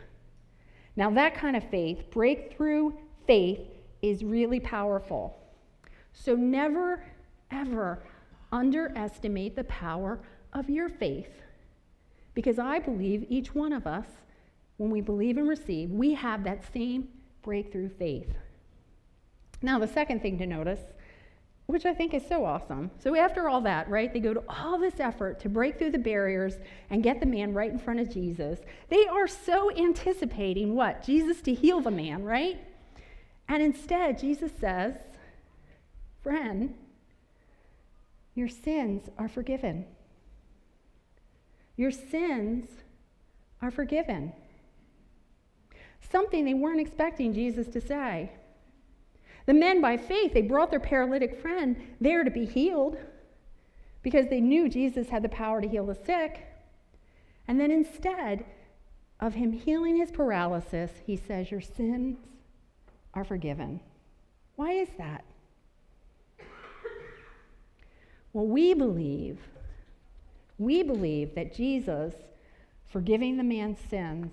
Now, 0.96 1.12
that 1.12 1.36
kind 1.36 1.56
of 1.56 1.64
faith, 1.70 2.10
breakthrough 2.10 2.92
faith, 3.28 3.60
is 4.02 4.24
really 4.24 4.60
powerful. 4.60 5.38
So, 6.12 6.34
never, 6.34 7.04
ever 7.52 8.02
underestimate 8.52 9.56
the 9.56 9.66
power 9.66 10.20
of 10.54 10.72
your 10.72 10.90
faith. 10.90 11.44
Because 12.34 12.58
I 12.58 12.80
believe 12.80 13.28
each 13.30 13.54
one 13.54 13.74
of 13.74 13.86
us, 13.86 14.08
when 14.78 14.90
we 14.90 15.02
believe 15.02 15.38
and 15.38 15.48
receive, 15.48 15.92
we 15.92 16.16
have 16.16 16.44
that 16.46 16.64
same 16.74 17.10
breakthrough 17.44 17.90
faith. 17.90 18.34
Now, 19.62 19.80
the 19.80 19.88
second 19.88 20.22
thing 20.22 20.38
to 20.38 20.46
notice, 20.46 20.80
which 21.66 21.86
I 21.86 21.94
think 21.94 22.14
is 22.14 22.26
so 22.26 22.46
awesome. 22.46 22.92
So, 23.00 23.16
after 23.16 23.50
all 23.50 23.62
that, 23.62 23.90
right, 23.90 24.12
they 24.12 24.20
go 24.20 24.34
to 24.34 24.44
all 24.48 24.80
this 24.80 25.00
effort 25.00 25.40
to 25.42 25.50
break 25.50 25.78
through 25.78 25.92
the 25.92 25.98
barriers 25.98 26.56
and 26.90 27.04
get 27.04 27.20
the 27.20 27.26
man 27.26 27.54
right 27.54 27.72
in 27.72 27.78
front 27.80 28.00
of 28.00 28.10
Jesus. 28.10 28.60
They 28.90 29.06
are 29.08 29.28
so 29.28 29.76
anticipating 29.76 30.76
what? 30.76 31.04
Jesus 31.04 31.42
to 31.42 31.54
heal 31.54 31.82
the 31.82 31.92
man, 31.92 32.24
right? 32.24 32.60
And 33.50 33.62
instead, 33.62 34.20
Jesus 34.20 34.52
says, 34.60 34.96
Friend, 36.22 36.74
your 38.34 38.48
sins 38.48 39.10
are 39.18 39.28
forgiven. 39.28 39.86
Your 41.76 41.92
sins 41.92 42.68
are 43.62 43.72
forgiven. 43.72 44.34
Something 46.12 46.46
they 46.46 46.54
weren't 46.54 46.80
expecting 46.80 47.34
Jesus 47.34 47.68
to 47.68 47.82
say. 47.82 48.32
The 49.48 49.54
men, 49.54 49.82
by 49.82 49.98
faith, 49.98 50.34
they 50.34 50.42
brought 50.42 50.70
their 50.70 50.80
paralytic 50.80 51.42
friend 51.42 51.77
there 52.00 52.24
to 52.24 52.30
be 52.30 52.46
healed 52.46 52.98
because 54.04 54.27
they 54.27 54.42
knew 54.42 54.70
Jesus 54.70 55.10
had 55.10 55.24
the 55.24 55.30
power 55.30 55.62
to 55.62 55.68
heal 55.68 55.86
the 55.86 55.96
sick. 55.96 56.46
And 57.48 57.60
then 57.60 57.72
instead 57.72 58.46
of 59.22 59.34
him 59.34 59.54
healing 59.54 59.98
his 59.98 60.12
paralysis, 60.12 60.92
he 61.06 61.16
says, 61.16 61.50
Your 61.50 61.62
sins 61.62 62.18
are 63.13 63.24
forgiven. 63.24 63.80
Why 64.58 64.74
is 64.74 64.89
that? 64.98 65.24
Well, 68.34 68.48
we 68.48 68.74
believe, 68.74 69.39
we 70.58 70.84
believe 70.84 71.34
that 71.36 71.56
Jesus 71.56 72.13
forgiving 72.86 73.38
the 73.38 73.44
man's 73.44 73.80
sins 73.89 74.32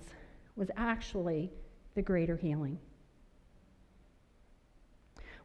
was 0.57 0.71
actually 0.77 1.51
the 1.95 2.03
greater 2.03 2.37
healing. 2.37 2.79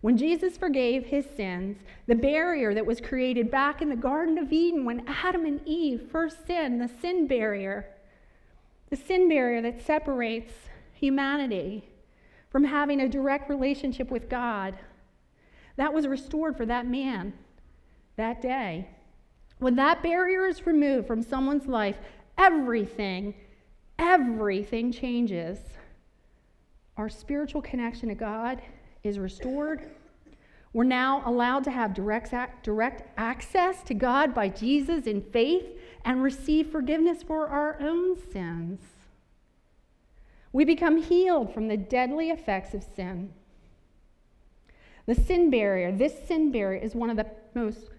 When 0.01 0.17
Jesus 0.17 0.57
forgave 0.57 1.07
his 1.07 1.25
sins, 1.35 1.77
the 2.07 2.15
barrier 2.15 2.73
that 2.73 2.85
was 2.85 3.01
created 3.01 3.51
back 3.51 3.81
in 3.81 3.89
the 3.89 3.95
Garden 3.97 4.37
of 4.37 4.53
Eden 4.53 4.85
when 4.85 5.05
Adam 5.07 5.45
and 5.45 5.59
Eve 5.65 6.07
first 6.09 6.47
sinned, 6.47 6.79
the 6.79 6.89
sin 7.01 7.27
barrier, 7.27 7.85
the 8.89 8.95
sin 8.95 9.27
barrier 9.27 9.61
that 9.61 9.85
separates 9.85 10.53
humanity 10.93 11.83
from 12.49 12.63
having 12.63 13.01
a 13.01 13.09
direct 13.09 13.49
relationship 13.49 14.09
with 14.09 14.29
God, 14.29 14.75
that 15.75 15.93
was 15.93 16.07
restored 16.07 16.55
for 16.55 16.65
that 16.65 16.87
man 16.87 17.33
that 18.15 18.41
day. 18.41 18.87
When 19.59 19.75
that 19.75 20.01
barrier 20.01 20.45
is 20.45 20.65
removed 20.65 21.07
from 21.07 21.21
someone's 21.21 21.67
life, 21.67 21.97
everything, 22.37 23.33
everything 23.97 24.91
changes. 24.93 25.59
Our 26.95 27.09
spiritual 27.09 27.61
connection 27.61 28.09
to 28.09 28.15
God 28.15 28.61
is 29.03 29.19
restored. 29.19 29.89
We're 30.73 30.83
now 30.83 31.23
allowed 31.25 31.63
to 31.63 31.71
have 31.71 31.93
direct, 31.93 32.33
direct 32.63 33.09
access 33.17 33.81
to 33.83 33.93
God 33.93 34.35
by 34.35 34.49
Jesus 34.49 35.07
in 35.07 35.21
faith 35.21 35.65
and 36.05 36.21
receive 36.21 36.71
forgiveness 36.71 37.23
for 37.23 37.47
our 37.47 37.79
own 37.81 38.17
sins. 38.31 38.81
We 40.51 40.65
become 40.65 41.01
healed 41.01 41.53
from 41.53 41.67
the 41.67 41.77
deadly 41.77 42.29
effects 42.29 42.73
of 42.73 42.83
sin. 42.95 43.33
The 45.05 45.15
sin 45.15 45.49
barrier, 45.49 45.91
this 45.91 46.13
sin 46.27 46.51
barrier 46.51 46.81
is 46.81 46.93
one 46.93 47.09
of 47.09 47.17
the 47.17 47.27
most 47.55 47.89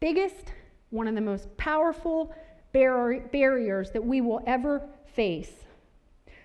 biggest 0.00 0.52
one 0.90 1.06
of 1.06 1.14
the 1.14 1.20
most 1.20 1.54
powerful 1.56 2.34
bar- 2.72 3.20
barriers 3.32 3.90
that 3.90 4.04
we 4.04 4.20
will 4.20 4.42
ever 4.46 4.88
face. 5.14 5.52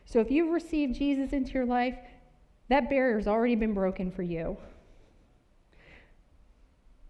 So 0.06 0.20
if 0.20 0.30
you've 0.30 0.52
received 0.52 0.96
Jesus 0.96 1.32
into 1.32 1.54
your 1.54 1.66
life, 1.66 1.96
that 2.70 2.89
barrier 2.89 3.17
has 3.17 3.27
already 3.27 3.55
been 3.55 3.74
broken 3.74 4.12
for 4.12 4.24
you. 4.24 4.58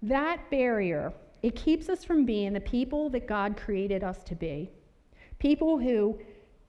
That 0.02 0.50
barrier, 0.50 1.14
it 1.42 1.56
keeps 1.56 1.90
us 1.90 2.04
from 2.04 2.26
being 2.26 2.54
the 2.54 2.60
people 2.60 3.10
that 3.12 3.28
God 3.28 3.56
created 3.56 4.04
us 4.04 4.24
to 4.24 4.36
be. 4.36 4.70
People 5.40 5.78
who 5.78 6.20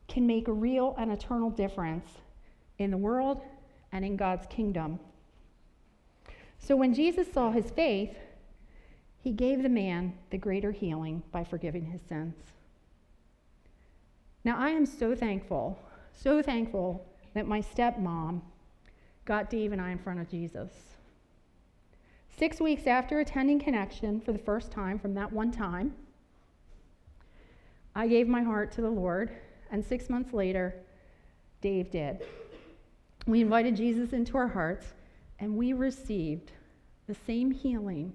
can 0.08 0.26
make 0.26 0.48
a 0.48 0.52
real 0.52 0.94
and 0.98 1.10
eternal 1.10 1.50
difference 1.50 2.08
in 2.78 2.90
the 2.90 2.96
world 2.96 3.40
and 3.92 4.04
in 4.04 4.16
God's 4.16 4.46
kingdom. 4.46 4.98
So 6.58 6.76
when 6.76 6.94
Jesus 6.94 7.32
saw 7.32 7.50
his 7.50 7.70
faith, 7.70 8.16
he 9.18 9.32
gave 9.32 9.62
the 9.62 9.68
man 9.68 10.12
the 10.30 10.38
greater 10.38 10.70
healing 10.70 11.22
by 11.32 11.44
forgiving 11.44 11.86
his 11.86 12.00
sins. 12.08 12.34
Now, 14.44 14.58
I 14.58 14.70
am 14.70 14.84
so 14.84 15.14
thankful, 15.14 15.78
so 16.12 16.42
thankful 16.42 17.06
that 17.32 17.46
my 17.46 17.62
stepmom 17.62 18.42
got 19.24 19.50
Dave 19.50 19.72
and 19.72 19.80
I 19.80 19.90
in 19.90 19.98
front 19.98 20.20
of 20.20 20.28
Jesus. 20.30 20.70
Six 22.36 22.60
weeks 22.60 22.86
after 22.86 23.20
attending 23.20 23.58
Connection 23.58 24.20
for 24.20 24.32
the 24.32 24.38
first 24.38 24.70
time 24.70 24.98
from 24.98 25.14
that 25.14 25.32
one 25.32 25.52
time, 25.52 25.94
I 27.94 28.08
gave 28.08 28.26
my 28.26 28.42
heart 28.42 28.72
to 28.72 28.80
the 28.80 28.90
Lord, 28.90 29.30
and 29.70 29.84
six 29.84 30.10
months 30.10 30.32
later, 30.32 30.74
Dave 31.60 31.90
did. 31.90 32.26
We 33.26 33.40
invited 33.40 33.76
Jesus 33.76 34.12
into 34.12 34.36
our 34.36 34.48
hearts, 34.48 34.86
and 35.38 35.56
we 35.56 35.72
received 35.72 36.52
the 37.06 37.14
same 37.26 37.50
healing 37.50 38.12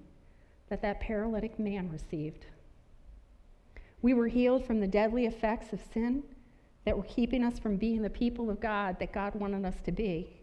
that 0.68 0.82
that 0.82 1.00
paralytic 1.00 1.58
man 1.58 1.90
received. 1.90 2.46
We 4.02 4.14
were 4.14 4.28
healed 4.28 4.64
from 4.64 4.80
the 4.80 4.86
deadly 4.86 5.26
effects 5.26 5.72
of 5.72 5.80
sin 5.92 6.22
that 6.84 6.96
were 6.96 7.04
keeping 7.04 7.42
us 7.42 7.58
from 7.58 7.76
being 7.76 8.02
the 8.02 8.10
people 8.10 8.50
of 8.50 8.60
God 8.60 8.98
that 8.98 9.12
God 9.12 9.34
wanted 9.34 9.64
us 9.64 9.80
to 9.84 9.92
be. 9.92 10.39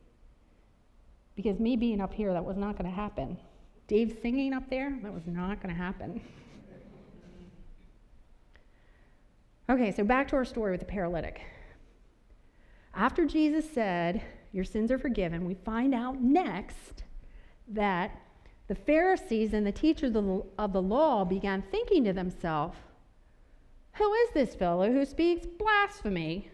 Because 1.38 1.60
me 1.60 1.77
being 1.77 2.01
up 2.01 2.13
here, 2.13 2.34
that 2.34 2.44
was 2.44 2.58
not 2.58 2.77
going 2.77 2.89
to 2.89 2.96
happen. 2.96 3.38
Dave 3.88 4.17
singing 4.22 4.51
up 4.51 4.70
there, 4.70 4.98
that 5.03 5.13
was 5.13 5.27
not 5.27 5.62
going 5.62 5.74
to 5.74 5.82
happen. 5.82 6.20
Okay, 9.70 9.91
so 9.91 10.03
back 10.03 10.27
to 10.29 10.36
our 10.36 10.46
story 10.46 10.72
with 10.72 10.79
the 10.79 10.86
paralytic. 10.86 11.41
After 12.96 13.25
Jesus 13.25 13.70
said, 13.70 14.24
Your 14.51 14.63
sins 14.63 14.91
are 14.91 14.98
forgiven, 14.98 15.46
we 15.46 15.53
find 15.53 15.94
out 15.94 16.20
next 16.20 17.03
that 17.67 18.20
the 18.67 18.75
Pharisees 18.75 19.53
and 19.53 19.65
the 19.65 19.72
teachers 19.72 20.15
of 20.58 20.74
the 20.74 20.82
law 20.82 21.24
began 21.24 21.62
thinking 21.70 22.03
to 22.06 22.13
themselves, 22.13 22.77
Who 23.94 24.12
is 24.12 24.29
this 24.34 24.56
fellow 24.56 24.91
who 24.91 25.06
speaks 25.06 25.46
blasphemy? 25.46 26.50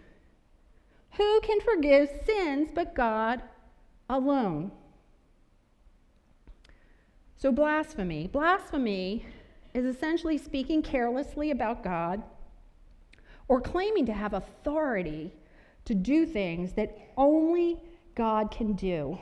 Who 1.13 1.40
can 1.42 1.62
forgive 1.62 2.10
sins 2.25 2.70
but 2.74 2.94
God 2.94 3.42
alone? 4.10 4.72
So, 7.38 7.52
blasphemy. 7.52 8.28
Blasphemy 8.28 9.26
is 9.74 9.86
essentially 9.86 10.38
speaking 10.38 10.82
carelessly 10.82 11.52
about 11.52 11.84
God 11.84 12.24
or 13.48 13.60
claiming 13.60 14.06
to 14.06 14.14
have 14.14 14.34
authority 14.34 15.34
to 15.86 15.94
do 15.94 16.26
things 16.26 16.74
that 16.74 16.98
only 17.18 17.78
God 18.16 18.52
can 18.52 18.74
do. 18.74 19.18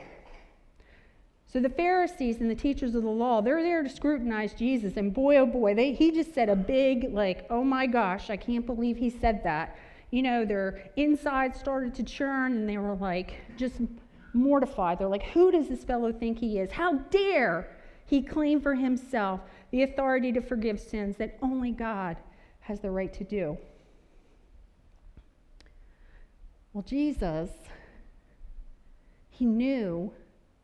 So 1.52 1.60
the 1.60 1.68
Pharisees 1.68 2.40
and 2.40 2.50
the 2.50 2.54
teachers 2.54 2.94
of 2.94 3.02
the 3.02 3.10
law, 3.10 3.42
they're 3.42 3.62
there 3.62 3.82
to 3.82 3.88
scrutinize 3.88 4.54
Jesus. 4.54 4.96
And 4.96 5.12
boy, 5.12 5.36
oh 5.36 5.44
boy, 5.44 5.74
they, 5.74 5.92
he 5.92 6.10
just 6.10 6.32
said 6.32 6.48
a 6.48 6.56
big, 6.56 7.12
like, 7.12 7.44
oh 7.50 7.62
my 7.62 7.86
gosh, 7.86 8.30
I 8.30 8.38
can't 8.38 8.64
believe 8.64 8.96
he 8.96 9.10
said 9.10 9.44
that. 9.44 9.76
You 10.10 10.22
know, 10.22 10.46
their 10.46 10.90
inside 10.96 11.54
started 11.54 11.94
to 11.96 12.04
churn 12.04 12.52
and 12.52 12.66
they 12.66 12.78
were 12.78 12.94
like, 12.94 13.34
just 13.58 13.76
mortified. 14.34 14.98
They're 14.98 15.08
like, 15.08 15.24
who 15.30 15.50
does 15.50 15.68
this 15.68 15.84
fellow 15.84 16.12
think 16.12 16.38
he 16.38 16.58
is? 16.58 16.72
How 16.72 16.94
dare 17.10 17.68
he 18.06 18.22
claim 18.22 18.60
for 18.60 18.74
himself 18.74 19.40
the 19.70 19.82
authority 19.82 20.32
to 20.32 20.40
forgive 20.40 20.80
sins 20.80 21.16
that 21.16 21.38
only 21.42 21.70
God 21.70 22.16
has 22.60 22.80
the 22.80 22.90
right 22.90 23.12
to 23.14 23.24
do? 23.24 23.58
Well, 26.72 26.82
Jesus, 26.82 27.50
he 29.30 29.44
knew 29.44 30.12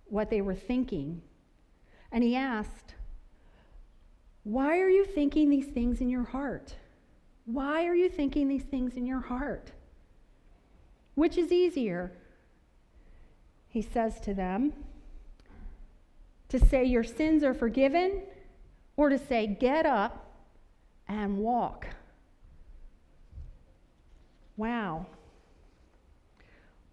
what 0.06 0.30
they 0.30 0.40
were 0.40 0.54
thinking. 0.54 1.20
And 2.10 2.24
he 2.24 2.34
asked, 2.34 2.94
Why 4.44 4.78
are 4.78 4.88
you 4.88 5.04
thinking 5.04 5.50
these 5.50 5.66
things 5.66 6.00
in 6.00 6.08
your 6.08 6.24
heart? 6.24 6.74
Why 7.44 7.86
are 7.86 7.94
you 7.94 8.08
thinking 8.08 8.48
these 8.48 8.64
things 8.64 8.94
in 8.94 9.06
your 9.06 9.20
heart? 9.20 9.72
Which 11.14 11.36
is 11.36 11.50
easier? 11.50 12.12
He 13.78 13.82
says 13.82 14.18
to 14.22 14.34
them, 14.34 14.72
to 16.48 16.58
say 16.58 16.84
your 16.84 17.04
sins 17.04 17.44
are 17.44 17.54
forgiven, 17.54 18.22
or 18.96 19.08
to 19.08 19.16
say 19.16 19.46
get 19.46 19.86
up 19.86 20.34
and 21.06 21.38
walk. 21.38 21.86
Wow. 24.56 25.06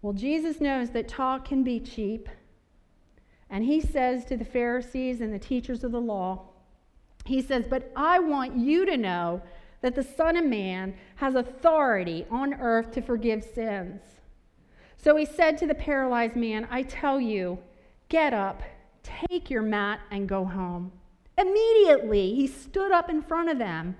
Well, 0.00 0.12
Jesus 0.12 0.60
knows 0.60 0.90
that 0.90 1.08
talk 1.08 1.44
can 1.46 1.64
be 1.64 1.80
cheap 1.80 2.28
and 3.50 3.64
he 3.64 3.80
says 3.80 4.24
to 4.26 4.36
the 4.36 4.44
Pharisees 4.44 5.20
and 5.20 5.34
the 5.34 5.40
teachers 5.40 5.82
of 5.82 5.90
the 5.90 6.00
law, 6.00 6.50
he 7.24 7.42
says, 7.42 7.64
But 7.68 7.90
I 7.96 8.20
want 8.20 8.56
you 8.56 8.86
to 8.86 8.96
know 8.96 9.42
that 9.80 9.96
the 9.96 10.04
Son 10.04 10.36
of 10.36 10.44
Man 10.44 10.94
has 11.16 11.34
authority 11.34 12.26
on 12.30 12.54
earth 12.54 12.92
to 12.92 13.02
forgive 13.02 13.42
sins. 13.42 14.15
So 15.06 15.14
he 15.14 15.24
said 15.24 15.56
to 15.58 15.68
the 15.68 15.74
paralyzed 15.76 16.34
man, 16.34 16.66
I 16.68 16.82
tell 16.82 17.20
you, 17.20 17.60
get 18.08 18.34
up, 18.34 18.64
take 19.04 19.48
your 19.48 19.62
mat, 19.62 20.00
and 20.10 20.28
go 20.28 20.44
home. 20.44 20.90
Immediately, 21.38 22.34
he 22.34 22.48
stood 22.48 22.90
up 22.90 23.08
in 23.08 23.22
front 23.22 23.48
of 23.48 23.56
them, 23.56 23.94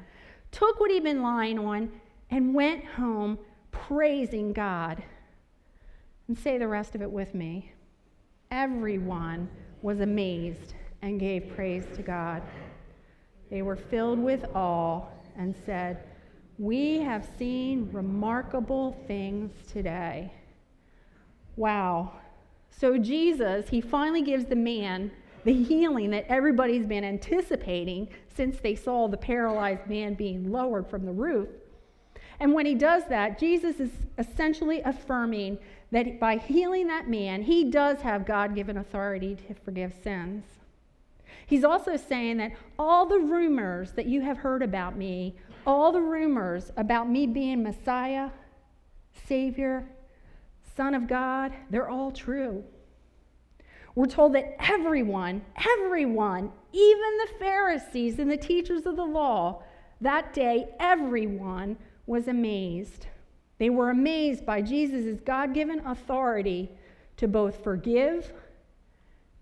took 0.50 0.80
what 0.80 0.90
he'd 0.90 1.04
been 1.04 1.22
lying 1.22 1.60
on, 1.60 1.92
and 2.28 2.52
went 2.52 2.84
home 2.84 3.38
praising 3.70 4.52
God. 4.52 5.00
And 6.26 6.36
say 6.36 6.58
the 6.58 6.66
rest 6.66 6.96
of 6.96 7.02
it 7.02 7.10
with 7.12 7.36
me. 7.36 7.70
Everyone 8.50 9.48
was 9.82 10.00
amazed 10.00 10.74
and 11.02 11.20
gave 11.20 11.54
praise 11.54 11.86
to 11.94 12.02
God. 12.02 12.42
They 13.48 13.62
were 13.62 13.76
filled 13.76 14.18
with 14.18 14.44
awe 14.56 15.06
and 15.36 15.54
said, 15.64 16.02
We 16.58 16.98
have 16.98 17.30
seen 17.38 17.90
remarkable 17.92 19.00
things 19.06 19.52
today. 19.70 20.32
Wow. 21.56 22.12
So, 22.70 22.98
Jesus, 22.98 23.68
he 23.70 23.80
finally 23.80 24.22
gives 24.22 24.44
the 24.44 24.56
man 24.56 25.10
the 25.44 25.52
healing 25.52 26.10
that 26.10 26.26
everybody's 26.28 26.86
been 26.86 27.04
anticipating 27.04 28.08
since 28.34 28.58
they 28.58 28.74
saw 28.74 29.08
the 29.08 29.16
paralyzed 29.16 29.86
man 29.86 30.14
being 30.14 30.50
lowered 30.50 30.86
from 30.88 31.06
the 31.06 31.12
roof. 31.12 31.48
And 32.40 32.52
when 32.52 32.66
he 32.66 32.74
does 32.74 33.06
that, 33.06 33.38
Jesus 33.38 33.80
is 33.80 33.90
essentially 34.18 34.82
affirming 34.82 35.58
that 35.92 36.18
by 36.18 36.36
healing 36.36 36.88
that 36.88 37.08
man, 37.08 37.42
he 37.42 37.70
does 37.70 38.00
have 38.00 38.26
God 38.26 38.54
given 38.54 38.76
authority 38.76 39.36
to 39.48 39.54
forgive 39.54 39.94
sins. 40.02 40.44
He's 41.46 41.64
also 41.64 41.96
saying 41.96 42.38
that 42.38 42.52
all 42.78 43.06
the 43.06 43.20
rumors 43.20 43.92
that 43.92 44.06
you 44.06 44.20
have 44.22 44.38
heard 44.38 44.62
about 44.62 44.96
me, 44.96 45.36
all 45.64 45.92
the 45.92 46.00
rumors 46.00 46.72
about 46.76 47.08
me 47.08 47.26
being 47.26 47.62
Messiah, 47.62 48.30
Savior, 49.26 49.86
Son 50.76 50.94
of 50.94 51.08
God, 51.08 51.52
they're 51.70 51.88
all 51.88 52.10
true. 52.10 52.62
We're 53.94 54.06
told 54.06 54.34
that 54.34 54.56
everyone, 54.60 55.42
everyone, 55.78 56.52
even 56.72 57.16
the 57.18 57.38
Pharisees 57.38 58.18
and 58.18 58.30
the 58.30 58.36
teachers 58.36 58.84
of 58.84 58.96
the 58.96 59.04
law, 59.04 59.62
that 60.02 60.34
day, 60.34 60.68
everyone 60.78 61.78
was 62.06 62.28
amazed. 62.28 63.06
They 63.58 63.70
were 63.70 63.88
amazed 63.88 64.44
by 64.44 64.60
Jesus' 64.60 65.18
God 65.24 65.54
given 65.54 65.80
authority 65.86 66.70
to 67.16 67.26
both 67.26 67.64
forgive 67.64 68.30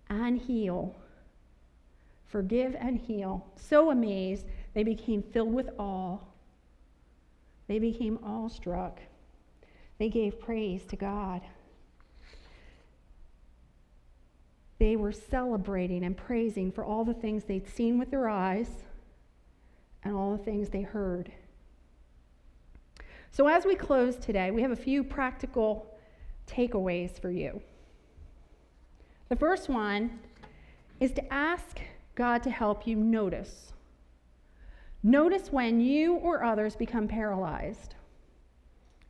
and 0.08 0.38
heal. 0.38 0.94
Forgive 2.26 2.76
and 2.76 2.96
heal. 2.96 3.44
So 3.56 3.90
amazed, 3.90 4.46
they 4.72 4.84
became 4.84 5.22
filled 5.22 5.52
with 5.52 5.70
awe. 5.78 6.18
They 7.66 7.80
became 7.80 8.20
awestruck. 8.22 9.00
They 9.98 10.08
gave 10.08 10.40
praise 10.40 10.84
to 10.86 10.96
God. 10.96 11.42
They 14.78 14.96
were 14.96 15.12
celebrating 15.12 16.04
and 16.04 16.16
praising 16.16 16.72
for 16.72 16.84
all 16.84 17.04
the 17.04 17.14
things 17.14 17.44
they'd 17.44 17.68
seen 17.68 17.98
with 17.98 18.10
their 18.10 18.28
eyes 18.28 18.68
and 20.02 20.14
all 20.14 20.36
the 20.36 20.42
things 20.42 20.68
they 20.68 20.82
heard 20.82 21.32
so, 23.34 23.48
as 23.48 23.66
we 23.66 23.74
close 23.74 24.14
today, 24.14 24.52
we 24.52 24.62
have 24.62 24.70
a 24.70 24.76
few 24.76 25.02
practical 25.02 25.98
takeaways 26.46 27.20
for 27.20 27.30
you. 27.30 27.60
The 29.28 29.34
first 29.34 29.68
one 29.68 30.20
is 31.00 31.10
to 31.14 31.34
ask 31.34 31.80
God 32.14 32.44
to 32.44 32.50
help 32.50 32.86
you 32.86 32.94
notice. 32.94 33.72
Notice 35.02 35.50
when 35.50 35.80
you 35.80 36.14
or 36.14 36.44
others 36.44 36.76
become 36.76 37.08
paralyzed. 37.08 37.96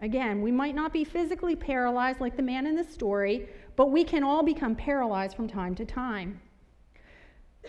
Again, 0.05 0.43
we 0.43 0.53
might 0.53 0.75
not 0.75 0.93
be 0.93 1.03
physically 1.03 1.57
paralyzed 1.57 2.21
like 2.21 2.37
the 2.37 2.43
man 2.43 2.67
in 2.67 2.77
the 2.77 2.85
story, 2.85 3.49
but 3.75 3.91
we 3.91 4.05
can 4.05 4.23
all 4.23 4.43
become 4.43 4.77
paralyzed 4.77 5.35
from 5.35 5.49
time 5.49 5.75
to 5.77 5.87
time. 5.87 6.43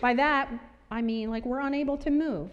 By 0.02 0.16
that, 0.16 0.52
I 0.92 1.02
mean 1.02 1.30
like 1.30 1.46
we're 1.46 1.62
unable 1.62 1.96
to 1.96 2.10
move. 2.10 2.52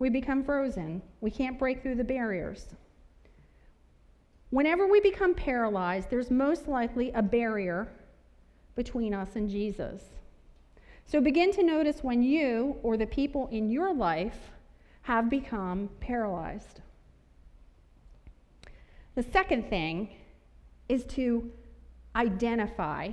We 0.00 0.10
become 0.10 0.42
frozen. 0.42 1.00
We 1.20 1.30
can't 1.30 1.60
break 1.60 1.80
through 1.80 1.94
the 1.94 2.02
barriers. 2.02 2.66
Whenever 4.50 4.88
we 4.88 4.98
become 4.98 5.32
paralyzed, 5.32 6.10
there's 6.10 6.32
most 6.32 6.66
likely 6.66 7.12
a 7.12 7.22
barrier 7.22 7.86
between 8.74 9.14
us 9.14 9.36
and 9.36 9.48
Jesus. 9.48 10.02
So 11.06 11.20
begin 11.20 11.52
to 11.52 11.62
notice 11.62 12.02
when 12.02 12.24
you 12.24 12.78
or 12.82 12.96
the 12.96 13.06
people 13.06 13.46
in 13.52 13.70
your 13.70 13.94
life 13.94 14.50
have 15.02 15.30
become 15.30 15.88
paralyzed. 16.00 16.80
The 19.18 19.24
second 19.32 19.68
thing 19.68 20.10
is 20.88 21.04
to 21.06 21.50
identify. 22.14 23.10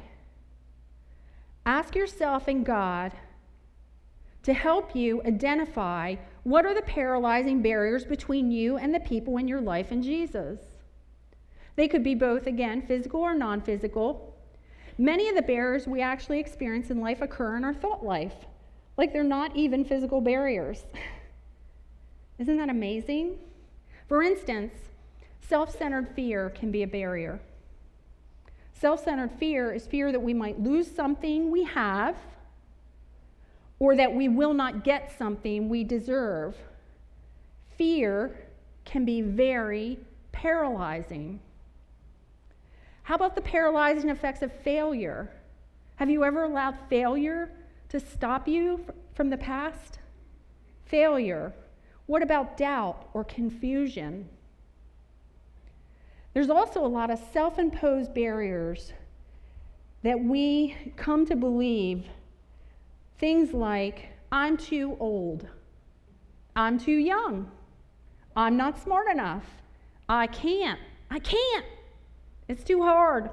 Ask 1.66 1.96
yourself 1.96 2.48
and 2.48 2.64
God 2.64 3.12
to 4.44 4.54
help 4.54 4.96
you 4.96 5.24
identify 5.24 6.18
what 6.44 6.64
are 6.64 6.76
the 6.76 6.84
paralyzing 6.84 7.64
barriers 7.64 8.06
between 8.06 8.52
you 8.52 8.78
and 8.78 8.94
the 8.94 9.00
people 9.00 9.38
in 9.38 9.48
your 9.48 9.62
life 9.62 9.90
and 9.90 10.04
Jesus. 10.04 10.60
They 11.76 11.88
could 11.88 12.04
be 12.04 12.14
both, 12.14 12.46
again, 12.46 12.84
physical 12.84 13.22
or 13.22 13.34
non 13.34 13.60
physical. 13.62 14.38
Many 15.00 15.28
of 15.28 15.36
the 15.36 15.42
barriers 15.42 15.88
we 15.88 16.04
actually 16.04 16.40
experience 16.40 16.92
in 16.92 17.02
life 17.02 17.24
occur 17.24 17.58
in 17.58 17.64
our 17.64 17.74
thought 17.74 18.06
life, 18.06 18.46
like 18.96 19.12
they're 19.12 19.24
not 19.24 19.56
even 19.56 19.84
physical 19.84 20.22
barriers. 20.22 20.86
Isn't 22.38 22.58
that 22.58 22.70
amazing? 22.70 23.40
For 24.08 24.22
instance, 24.22 24.74
self 25.48 25.78
centered 25.78 26.10
fear 26.16 26.50
can 26.50 26.72
be 26.72 26.84
a 26.84 26.88
barrier. 26.88 27.40
Self 28.74 29.04
centered 29.04 29.32
fear 29.32 29.72
is 29.72 29.86
fear 29.86 30.12
that 30.12 30.22
we 30.22 30.34
might 30.34 30.60
lose 30.60 30.90
something 30.90 31.52
we 31.52 31.64
have 31.64 32.16
or 33.80 33.96
that 33.96 34.14
we 34.14 34.28
will 34.28 34.54
not 34.54 34.84
get 34.84 35.18
something 35.18 35.70
we 35.70 35.84
deserve. 35.84 36.56
Fear 37.78 38.36
can 38.86 39.06
be 39.06 39.22
very 39.22 40.00
paralyzing. 40.32 41.40
How 43.04 43.16
about 43.16 43.36
the 43.36 43.42
paralyzing 43.42 44.10
effects 44.10 44.42
of 44.42 44.52
failure? 44.52 45.30
Have 45.98 46.10
you 46.10 46.24
ever 46.24 46.44
allowed 46.44 46.78
failure 46.90 47.52
to 47.90 48.00
stop 48.00 48.48
you 48.48 48.86
from 49.14 49.30
the 49.30 49.38
past? 49.38 50.00
Failure. 50.86 51.54
What 52.06 52.24
about 52.24 52.58
doubt 52.58 53.10
or 53.14 53.24
confusion? 53.24 54.30
There's 56.36 56.50
also 56.50 56.86
a 56.86 56.88
lot 56.88 57.10
of 57.10 57.20
self 57.32 57.58
imposed 57.60 58.14
barriers 58.14 58.92
that 60.04 60.20
we 60.22 60.76
come 60.98 61.26
to 61.28 61.36
believe. 61.36 62.04
Things 63.18 63.54
like, 63.54 64.10
I'm 64.34 64.58
too 64.58 64.98
old, 65.00 65.48
I'm 66.54 66.78
too 66.78 66.98
young, 66.98 67.50
I'm 68.36 68.58
not 68.58 68.78
smart 68.78 69.08
enough, 69.10 69.46
I 70.10 70.28
can't, 70.28 70.80
I 71.10 71.20
can't, 71.20 71.66
it's 72.50 72.66
too 72.66 72.84
hard, 72.84 73.30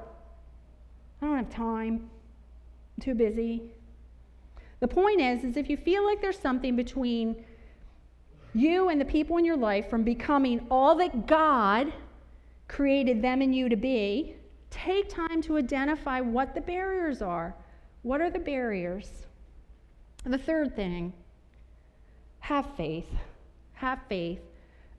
I 1.21 1.27
don't 1.27 1.37
have 1.39 1.51
time, 1.51 2.09
I'm 2.97 3.03
too 3.03 3.15
busy. 3.15 3.73
The 4.79 4.87
point 4.87 5.21
is, 5.21 5.43
is 5.43 5.57
if 5.57 5.69
you 5.69 5.77
feel 5.77 6.07
like 6.07 6.21
there's 6.21 6.39
something 6.39 6.77
between 6.77 7.45
you 8.55 8.91
and 8.91 9.01
the 9.01 9.05
people 9.05 9.39
in 9.39 9.45
your 9.45 9.57
life 9.57 9.91
from 9.91 10.05
becoming 10.05 10.65
all 10.71 10.95
that 10.97 11.27
God 11.27 11.93
created 12.73 13.21
them 13.21 13.43
and 13.43 13.55
you 13.55 13.69
to 13.69 13.77
be, 13.77 14.35
take 14.71 15.07
time 15.11 15.43
to 15.43 15.59
identify 15.59 16.21
what 16.21 16.55
the 16.55 16.61
barriers 16.61 17.21
are. 17.21 17.55
What 18.01 18.23
are 18.23 18.31
the 18.31 18.39
barriers? 18.39 19.27
The 20.25 20.39
third 20.39 20.75
thing, 20.75 21.13
have 22.41 22.67
faith. 22.75 23.11
Have 23.75 24.01
faith. 24.09 24.41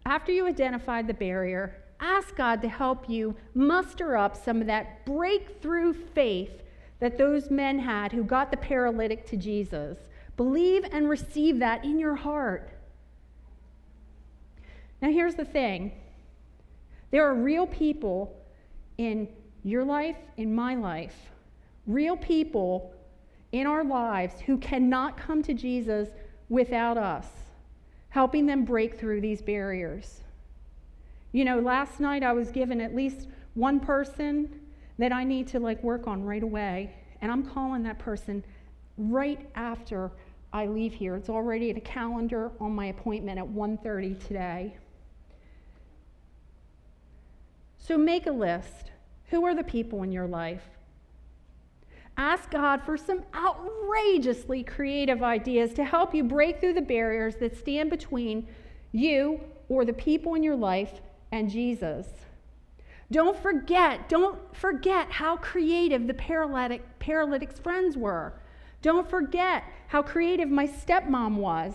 After 0.06 0.32
you 0.32 0.46
identify 0.46 1.02
the 1.02 1.16
barrier, 1.16 1.76
ask 2.00 2.36
God 2.36 2.62
to 2.62 2.70
help 2.70 3.10
you 3.10 3.36
muster 3.56 4.16
up 4.18 4.36
some 4.36 4.62
of 4.62 4.68
that 4.68 5.04
breakthrough 5.06 5.94
faith 5.94 6.62
that 7.00 7.18
those 7.18 7.50
men 7.50 7.80
had 7.80 8.12
who 8.12 8.24
got 8.24 8.52
the 8.52 8.58
paralytic 8.58 9.26
to 9.28 9.38
Jesus. 9.38 9.98
Believe 10.38 10.86
and 10.92 11.10
receive 11.10 11.58
that 11.60 11.84
in 11.84 11.98
your 11.98 12.16
heart. 12.16 12.70
Now, 15.02 15.10
here's 15.10 15.36
the 15.36 15.46
thing 15.46 15.92
there 17.14 17.30
are 17.30 17.36
real 17.36 17.68
people 17.68 18.36
in 18.98 19.30
your 19.64 19.84
life, 19.84 20.18
in 20.38 20.54
my 20.54 20.74
life, 20.74 21.30
real 21.86 22.18
people 22.18 22.92
in 23.52 23.68
our 23.68 23.84
lives 23.84 24.42
who 24.42 24.58
cannot 24.58 25.16
come 25.16 25.44
to 25.44 25.54
Jesus 25.54 26.10
without 26.50 26.98
us, 26.98 27.28
helping 28.10 28.48
them 28.48 28.66
break 28.66 29.00
through 29.00 29.22
these 29.22 29.44
barriers. 29.44 30.22
You 31.34 31.46
know, 31.46 31.60
last 31.60 32.00
night 32.00 32.24
I 32.24 32.34
was 32.34 32.50
given 32.50 32.82
at 32.82 32.96
least 32.96 33.28
one 33.54 33.80
person 33.80 34.50
that 34.98 35.12
I 35.12 35.24
need 35.24 35.48
to 35.50 35.60
like 35.60 35.84
work 35.84 36.08
on 36.08 36.24
right 36.24 36.42
away, 36.42 36.96
and 37.22 37.32
I'm 37.32 37.44
calling 37.44 37.84
that 37.84 38.00
person 38.00 38.44
right 38.98 39.48
after 39.54 40.10
I 40.52 40.66
leave 40.66 40.96
here. 40.96 41.16
It's 41.16 41.30
already 41.30 41.70
in 41.70 41.78
a 41.78 41.82
calendar 41.82 42.50
on 42.60 42.72
my 42.72 42.88
appointment 42.88 43.38
at 43.38 43.48
1:30 43.48 44.16
today. 44.16 44.78
So 47.86 47.98
make 47.98 48.28
a 48.28 48.32
list. 48.32 48.92
Who 49.26 49.46
are 49.46 49.54
the 49.54 49.64
people 49.64 50.04
in 50.04 50.12
your 50.12 50.28
life? 50.28 50.64
Ask 52.16 52.50
God 52.52 52.82
for 52.86 52.96
some 52.96 53.24
outrageously 53.36 54.64
creative 54.64 55.22
ideas 55.22 55.74
to 55.74 55.84
help 55.84 56.16
you 56.16 56.24
break 56.24 56.62
through 56.62 56.76
the 56.76 56.82
barriers 56.82 57.36
that 57.38 57.58
stand 57.58 57.90
between 57.90 58.48
you 58.94 59.42
or 59.68 59.84
the 59.84 59.94
people 59.94 60.36
in 60.36 60.44
your 60.44 60.56
life 60.56 61.02
and 61.34 61.50
Jesus. 61.50 62.08
Don't 63.12 63.38
forget, 63.38 64.08
don't 64.08 64.40
forget 64.56 65.12
how 65.12 65.36
creative 65.38 66.08
the 66.08 66.14
paralytic, 66.14 66.84
paralytic's 67.00 67.60
friends 67.60 67.98
were. 67.98 68.34
Don't 68.82 69.10
forget 69.10 69.64
how 69.88 70.02
creative 70.02 70.50
my 70.50 70.68
stepmom 70.68 71.36
was 71.36 71.74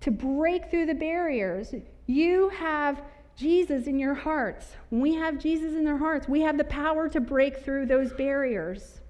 to 0.00 0.12
break 0.12 0.70
through 0.70 0.86
the 0.86 0.94
barriers. 0.94 1.74
You 2.06 2.50
have 2.50 3.02
Jesus 3.36 3.86
in 3.86 3.98
your 3.98 4.14
hearts. 4.14 4.76
When 4.90 5.00
we 5.00 5.14
have 5.14 5.38
Jesus 5.38 5.74
in 5.74 5.84
their 5.84 5.98
hearts, 5.98 6.28
we 6.28 6.42
have 6.42 6.56
the 6.56 6.64
power 6.64 7.08
to 7.08 7.20
break 7.20 7.58
through 7.58 7.86
those 7.86 8.12
barriers. 8.12 9.00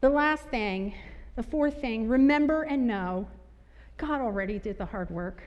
The 0.00 0.10
last 0.10 0.44
thing, 0.44 0.94
the 1.36 1.42
fourth 1.42 1.80
thing, 1.80 2.08
remember 2.08 2.62
and 2.64 2.86
know 2.86 3.28
God 3.96 4.20
already 4.20 4.58
did 4.58 4.78
the 4.78 4.86
hard 4.86 5.10
work. 5.10 5.42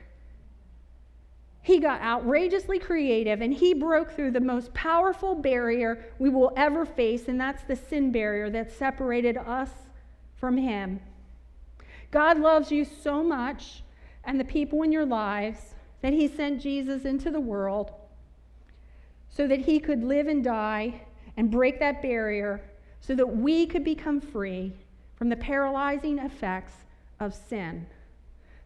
He 1.62 1.78
got 1.78 2.00
outrageously 2.00 2.78
creative 2.78 3.40
and 3.40 3.52
he 3.52 3.74
broke 3.74 4.12
through 4.12 4.30
the 4.30 4.40
most 4.40 4.72
powerful 4.72 5.34
barrier 5.34 6.06
we 6.18 6.30
will 6.30 6.52
ever 6.56 6.86
face, 6.86 7.28
and 7.28 7.40
that's 7.40 7.64
the 7.64 7.76
sin 7.76 8.12
barrier 8.12 8.48
that 8.50 8.72
separated 8.72 9.36
us 9.36 9.70
from 10.36 10.56
him. 10.56 11.00
God 12.10 12.38
loves 12.38 12.70
you 12.70 12.84
so 12.84 13.22
much 13.22 13.82
and 14.24 14.40
the 14.40 14.44
people 14.44 14.82
in 14.82 14.92
your 14.92 15.06
lives 15.06 15.75
that 16.06 16.12
he 16.12 16.28
sent 16.28 16.62
Jesus 16.62 17.04
into 17.04 17.32
the 17.32 17.40
world 17.40 17.90
so 19.28 19.48
that 19.48 19.58
he 19.58 19.80
could 19.80 20.04
live 20.04 20.28
and 20.28 20.44
die 20.44 21.00
and 21.36 21.50
break 21.50 21.80
that 21.80 22.00
barrier 22.00 22.62
so 23.00 23.12
that 23.16 23.26
we 23.26 23.66
could 23.66 23.82
become 23.82 24.20
free 24.20 24.72
from 25.16 25.30
the 25.30 25.36
paralyzing 25.36 26.20
effects 26.20 26.74
of 27.18 27.34
sin, 27.34 27.84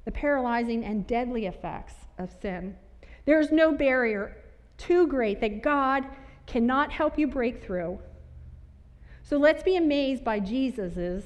the 0.05 0.13
paralyzing 0.13 0.85
and 0.85 1.07
deadly 1.07 1.47
effects 1.47 1.95
of 2.19 2.31
sin. 2.43 2.77
There 3.25 3.41
is 3.41 3.51
no 3.51 3.73
barrier 3.73 4.37
too 4.77 5.07
great 5.07 5.41
that 5.41 5.63
God 5.63 6.05
cannot 6.47 6.93
help 6.93 7.19
you 7.19 7.27
break 7.27 7.65
through. 7.65 8.01
So 9.23 9.39
let's 9.39 9.63
be 9.63 9.77
amazed 9.77 10.25
by 10.25 10.41
Jesus' 10.41 11.25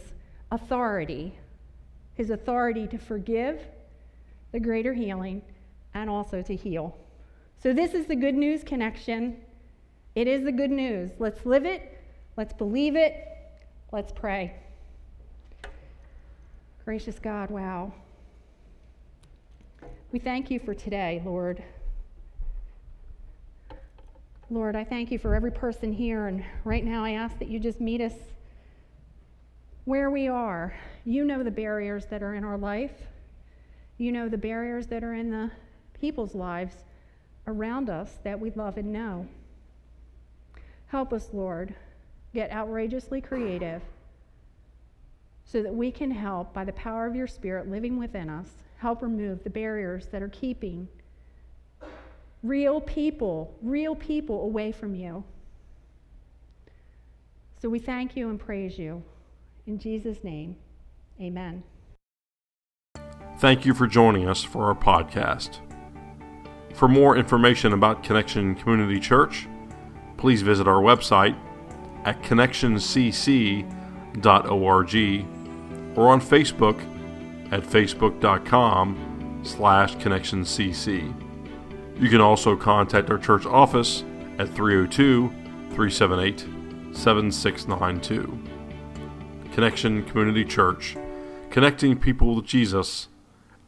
authority, 0.52 1.36
his 2.14 2.30
authority 2.30 2.86
to 2.86 2.98
forgive, 2.98 3.60
the 4.52 4.60
greater 4.60 4.94
healing, 4.94 5.42
and 5.94 6.10
also 6.10 6.42
to 6.42 6.54
heal. 6.54 6.96
So, 7.62 7.72
this 7.72 7.94
is 7.94 8.06
the 8.06 8.16
good 8.16 8.34
news 8.34 8.62
connection. 8.62 9.36
It 10.14 10.28
is 10.28 10.44
the 10.44 10.52
good 10.52 10.70
news. 10.70 11.10
Let's 11.18 11.46
live 11.46 11.64
it, 11.64 11.98
let's 12.36 12.52
believe 12.52 12.94
it, 12.96 13.26
let's 13.92 14.12
pray. 14.12 14.54
Gracious 16.84 17.18
God, 17.18 17.50
wow. 17.50 17.92
We 20.12 20.18
thank 20.18 20.50
you 20.50 20.60
for 20.60 20.74
today, 20.74 21.22
Lord. 21.24 21.62
Lord, 24.50 24.76
I 24.76 24.84
thank 24.84 25.10
you 25.10 25.18
for 25.18 25.34
every 25.34 25.50
person 25.50 25.92
here, 25.92 26.26
and 26.26 26.44
right 26.64 26.84
now 26.84 27.02
I 27.02 27.12
ask 27.12 27.38
that 27.38 27.48
you 27.48 27.58
just 27.58 27.80
meet 27.80 28.00
us 28.00 28.12
where 29.84 30.10
we 30.10 30.28
are. 30.28 30.76
You 31.04 31.24
know 31.24 31.42
the 31.42 31.50
barriers 31.50 32.06
that 32.06 32.22
are 32.22 32.34
in 32.34 32.44
our 32.44 32.58
life. 32.58 32.92
You 33.96 34.12
know 34.12 34.28
the 34.28 34.38
barriers 34.38 34.86
that 34.88 35.02
are 35.02 35.14
in 35.14 35.30
the 35.30 35.50
people's 36.04 36.34
lives 36.34 36.84
around 37.46 37.88
us 37.88 38.18
that 38.24 38.38
we 38.38 38.50
love 38.50 38.76
and 38.76 38.92
know. 38.92 39.26
Help 40.88 41.14
us, 41.14 41.30
Lord, 41.32 41.74
get 42.34 42.52
outrageously 42.52 43.22
creative 43.22 43.80
so 45.46 45.62
that 45.62 45.74
we 45.74 45.90
can 45.90 46.10
help, 46.10 46.52
by 46.52 46.62
the 46.62 46.74
power 46.74 47.06
of 47.06 47.16
your 47.16 47.26
Spirit 47.26 47.70
living 47.70 47.98
within 47.98 48.28
us, 48.28 48.50
help 48.76 49.00
remove 49.00 49.44
the 49.44 49.48
barriers 49.48 50.08
that 50.12 50.20
are 50.20 50.28
keeping 50.28 50.88
real 52.42 52.82
people, 52.82 53.56
real 53.62 53.96
people 53.96 54.42
away 54.42 54.72
from 54.72 54.94
you. 54.94 55.24
So 57.62 57.70
we 57.70 57.78
thank 57.78 58.14
you 58.14 58.28
and 58.28 58.38
praise 58.38 58.78
you. 58.78 59.02
In 59.66 59.78
Jesus' 59.78 60.22
name, 60.22 60.56
amen. 61.18 61.62
Thank 63.38 63.64
you 63.64 63.72
for 63.72 63.86
joining 63.86 64.28
us 64.28 64.44
for 64.44 64.66
our 64.66 64.74
podcast. 64.74 65.60
For 66.74 66.88
more 66.88 67.16
information 67.16 67.72
about 67.72 68.02
Connection 68.02 68.56
Community 68.56 68.98
Church, 68.98 69.46
please 70.16 70.42
visit 70.42 70.66
our 70.66 70.82
website 70.82 71.36
at 72.04 72.20
connectioncc.org 72.22 73.66
or 75.96 76.08
on 76.08 76.20
Facebook 76.20 76.80
at 77.52 77.62
facebook.com 77.62 79.40
slash 79.44 79.94
connectioncc. 79.96 81.20
You 82.00 82.08
can 82.08 82.20
also 82.20 82.56
contact 82.56 83.08
our 83.08 83.18
church 83.18 83.46
office 83.46 84.02
at 84.38 84.48
302 84.48 85.28
378 85.70 86.40
7692. 86.96 88.42
Connection 89.52 90.02
Community 90.06 90.44
Church, 90.44 90.96
connecting 91.50 91.96
people 91.96 92.34
with 92.34 92.46
Jesus 92.46 93.06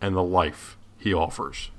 and 0.01 0.17
the 0.17 0.25
life 0.25 0.77
he 0.99 1.15
offers. 1.15 1.71